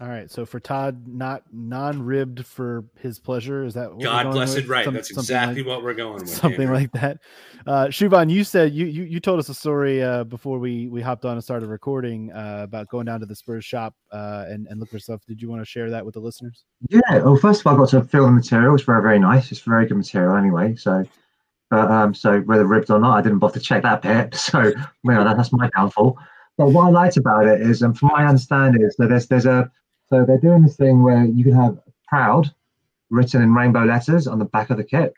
[0.00, 0.30] All right.
[0.30, 3.64] So for Todd, not non-ribbed for his pleasure.
[3.64, 4.68] Is that what God blessed with?
[4.68, 4.84] right.
[4.84, 6.28] Some- That's exactly like- what we're going with.
[6.28, 6.76] something Andrew.
[6.76, 7.18] like that.
[7.66, 11.00] Uh, Shuban, you said you, you you told us a story uh, before we we
[11.02, 14.68] hopped on and started recording uh, about going down to the Spurs shop uh, and
[14.68, 15.20] and look for stuff.
[15.26, 16.64] Did you want to share that with the listeners?
[16.88, 17.00] Yeah.
[17.18, 18.76] Well, first of all, I got to feel the material.
[18.76, 19.50] It's very, very nice.
[19.50, 20.76] It's very good material anyway.
[20.76, 21.04] So,
[21.70, 24.34] but um, so whether ribbed or not, I didn't bother to check that bit.
[24.36, 24.74] So, you
[25.04, 26.16] know, that, that's my downfall.
[26.56, 29.46] But what I liked about it is, and from my understanding, is that there's there's
[29.46, 29.70] a
[30.10, 32.52] so they're doing this thing where you can have proud
[33.10, 35.12] written in rainbow letters on the back of the kit.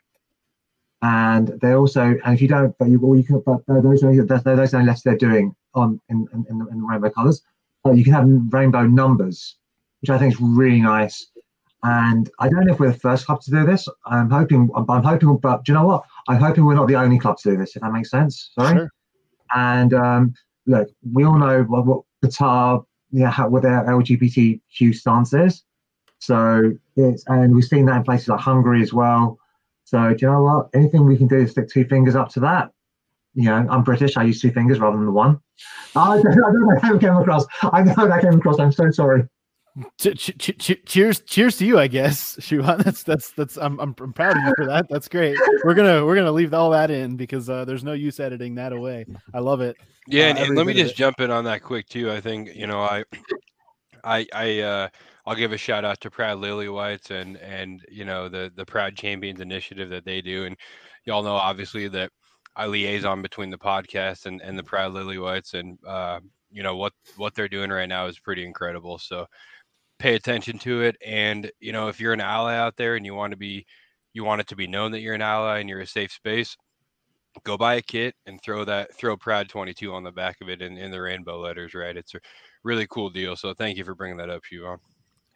[1.01, 4.23] And they also, and if you don't, but you, or you can, but those are
[4.23, 7.41] those are only letters they're doing on in in, in, the, in the rainbow colors.
[7.83, 9.57] But you can have rainbow numbers,
[10.01, 11.27] which I think is really nice.
[11.83, 13.87] And I don't know if we're the first club to do this.
[14.05, 16.03] I'm hoping, I'm, hoping, but do you know what?
[16.27, 17.75] I'm hoping we're not the only club to do this.
[17.75, 18.51] If that makes sense.
[18.53, 18.77] Sorry.
[18.77, 18.91] Sure.
[19.55, 20.33] And um,
[20.67, 22.03] look, we all know what, what
[23.13, 25.63] Qatar, yeah, how, what their LGBTQ stance is.
[26.19, 29.37] So it's, and we've seen that in places like Hungary as well.
[29.85, 30.69] So do you know what?
[30.73, 32.71] Anything we can do is stick two fingers up to that.
[33.33, 34.17] You know, I'm British.
[34.17, 35.39] I use two fingers rather than the one.
[35.95, 37.45] I don't, I don't know how that came across.
[37.63, 38.59] I know that came across.
[38.59, 39.23] I'm so sorry.
[39.97, 42.83] Ch- ch- ch- cheers, cheers to you, I guess, Shuban.
[42.83, 43.57] That's that's that's.
[43.57, 44.87] I'm, I'm I'm proud of you for that.
[44.89, 45.37] That's great.
[45.63, 48.73] We're gonna we're gonna leave all that in because uh, there's no use editing that
[48.73, 49.05] away.
[49.33, 49.77] I love it.
[50.07, 52.11] Yeah, Uh, and, and let me just jump in on that quick too.
[52.11, 53.03] I think you know I,
[54.03, 54.87] I, I, uh,
[55.25, 58.65] I'll give a shout out to Proud Lily Whites and and you know the the
[58.65, 60.57] Proud Champions initiative that they do, and
[61.05, 62.11] y'all know obviously that
[62.55, 66.19] I liaison between the podcast and and the Proud Lily Whites, and uh,
[66.51, 68.97] you know what what they're doing right now is pretty incredible.
[68.97, 69.27] So
[70.01, 73.13] pay attention to it, and you know if you're an ally out there and you
[73.15, 73.65] want to be
[74.13, 76.57] you want it to be known that you're an ally and you're a safe space
[77.43, 80.61] go buy a kit and throw that throw proud 22 on the back of it
[80.61, 82.19] in, in the rainbow letters right it's a
[82.63, 84.77] really cool deal so thank you for bringing that up Shuban.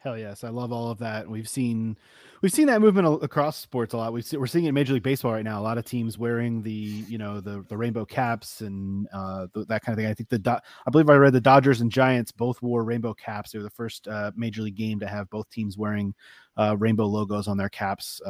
[0.05, 1.27] Hell yes, I love all of that.
[1.27, 1.97] We've seen
[2.43, 4.13] we've seen that movement across sports a lot.
[4.13, 5.59] We we're seeing it in Major League Baseball right now.
[5.59, 9.65] A lot of teams wearing the you know the the rainbow caps and uh, th-
[9.65, 10.05] that kind of thing.
[10.05, 13.15] I think the Do- I believe I read the Dodgers and Giants both wore rainbow
[13.15, 13.51] caps.
[13.51, 16.13] They were the first uh, Major League game to have both teams wearing
[16.55, 18.21] uh, rainbow logos on their caps.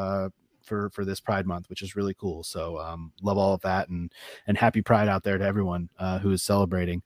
[0.66, 2.43] For, for this Pride Month, which is really cool.
[2.43, 4.11] So um, love all of that and
[4.47, 7.01] and happy Pride out there to everyone uh, who is celebrating.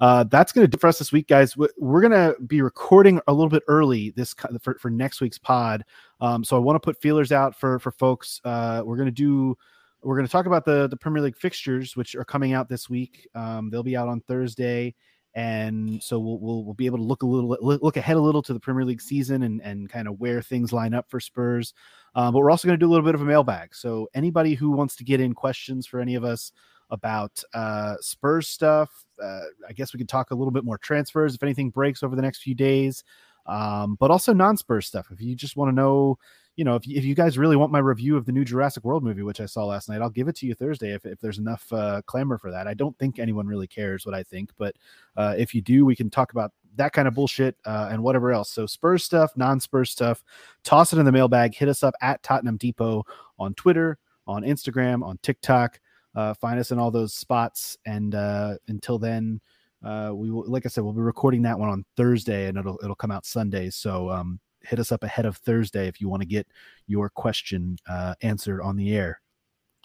[0.00, 1.56] Uh, that's going to do for us this week, guys.
[1.56, 5.38] We- We're going to be recording a little bit early this for, for next week's
[5.38, 5.84] pod.
[6.20, 8.40] Um, so I want to put feelers out for for folks.
[8.44, 9.56] Uh, we're going to do.
[10.02, 12.90] We're going to talk about the the Premier League fixtures, which are coming out this
[12.90, 13.26] week.
[13.34, 14.94] Um, they'll be out on Thursday,
[15.34, 18.42] and so we'll, we'll we'll be able to look a little look ahead a little
[18.42, 21.74] to the Premier League season and and kind of where things line up for Spurs.
[22.14, 23.74] Um, but we're also going to do a little bit of a mailbag.
[23.74, 26.52] So anybody who wants to get in questions for any of us
[26.90, 31.34] about uh, Spurs stuff, uh, I guess we could talk a little bit more transfers
[31.34, 33.02] if anything breaks over the next few days,
[33.46, 35.08] um, but also non-Spurs stuff.
[35.10, 36.18] If you just want to know,
[36.56, 39.02] you know, if if you guys really want my review of the new Jurassic World
[39.02, 41.38] movie, which I saw last night, I'll give it to you Thursday if, if there's
[41.38, 42.68] enough uh, clamor for that.
[42.68, 44.76] I don't think anyone really cares what I think, but
[45.16, 48.32] uh, if you do, we can talk about that kind of bullshit uh, and whatever
[48.32, 48.50] else.
[48.50, 50.24] So Spurs stuff, non-Spurs stuff,
[50.64, 51.54] toss it in the mailbag.
[51.54, 53.04] Hit us up at Tottenham Depot
[53.38, 55.80] on Twitter, on Instagram, on TikTok.
[56.14, 57.76] Uh, find us in all those spots.
[57.86, 59.40] And uh, until then,
[59.84, 62.78] uh, we will, like I said, we'll be recording that one on Thursday, and it'll
[62.82, 63.68] it'll come out Sunday.
[63.68, 66.46] So um, hit us up ahead of Thursday if you want to get
[66.86, 69.20] your question uh, answered on the air.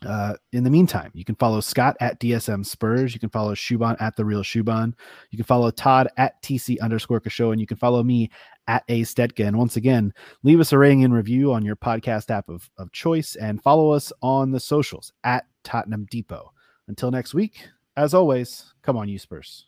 [0.06, 3.14] Uh, in the meantime, you can follow Scott at DSM Spurs.
[3.14, 4.94] You can follow Shuban at the Real Shuban.
[5.30, 8.30] You can follow Todd at TC underscore Show, and you can follow me
[8.68, 9.46] at A Stetka.
[9.46, 10.14] And once again,
[10.44, 13.92] leave us a rating and review on your podcast app of, of choice, and follow
[13.92, 16.54] us on the socials at Tottenham Depot.
[16.88, 17.68] Until next week,
[17.98, 19.66] as always, come on, you Spurs.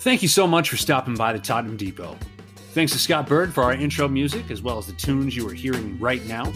[0.00, 2.16] Thank you so much for stopping by the Tottenham Depot.
[2.76, 5.54] Thanks to Scott Bird for our intro music, as well as the tunes you are
[5.54, 6.52] hearing right now.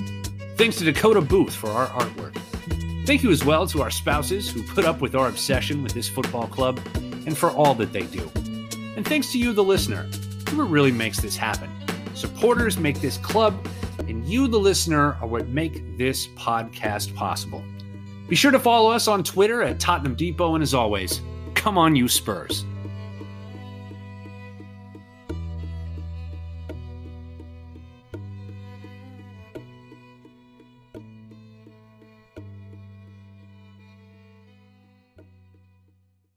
[0.56, 2.36] Thanks to Dakota Booth for our artwork.
[3.06, 6.10] Thank you as well to our spouses who put up with our obsession with this
[6.10, 8.30] football club and for all that they do.
[8.96, 10.10] And thanks to you, the listener,
[10.50, 11.70] who really makes this happen.
[12.12, 13.56] Supporters make this club,
[14.00, 17.64] and you, the listener, are what make this podcast possible.
[18.28, 21.22] Be sure to follow us on Twitter at Tottenham Depot, and as always,
[21.54, 22.66] come on, you Spurs.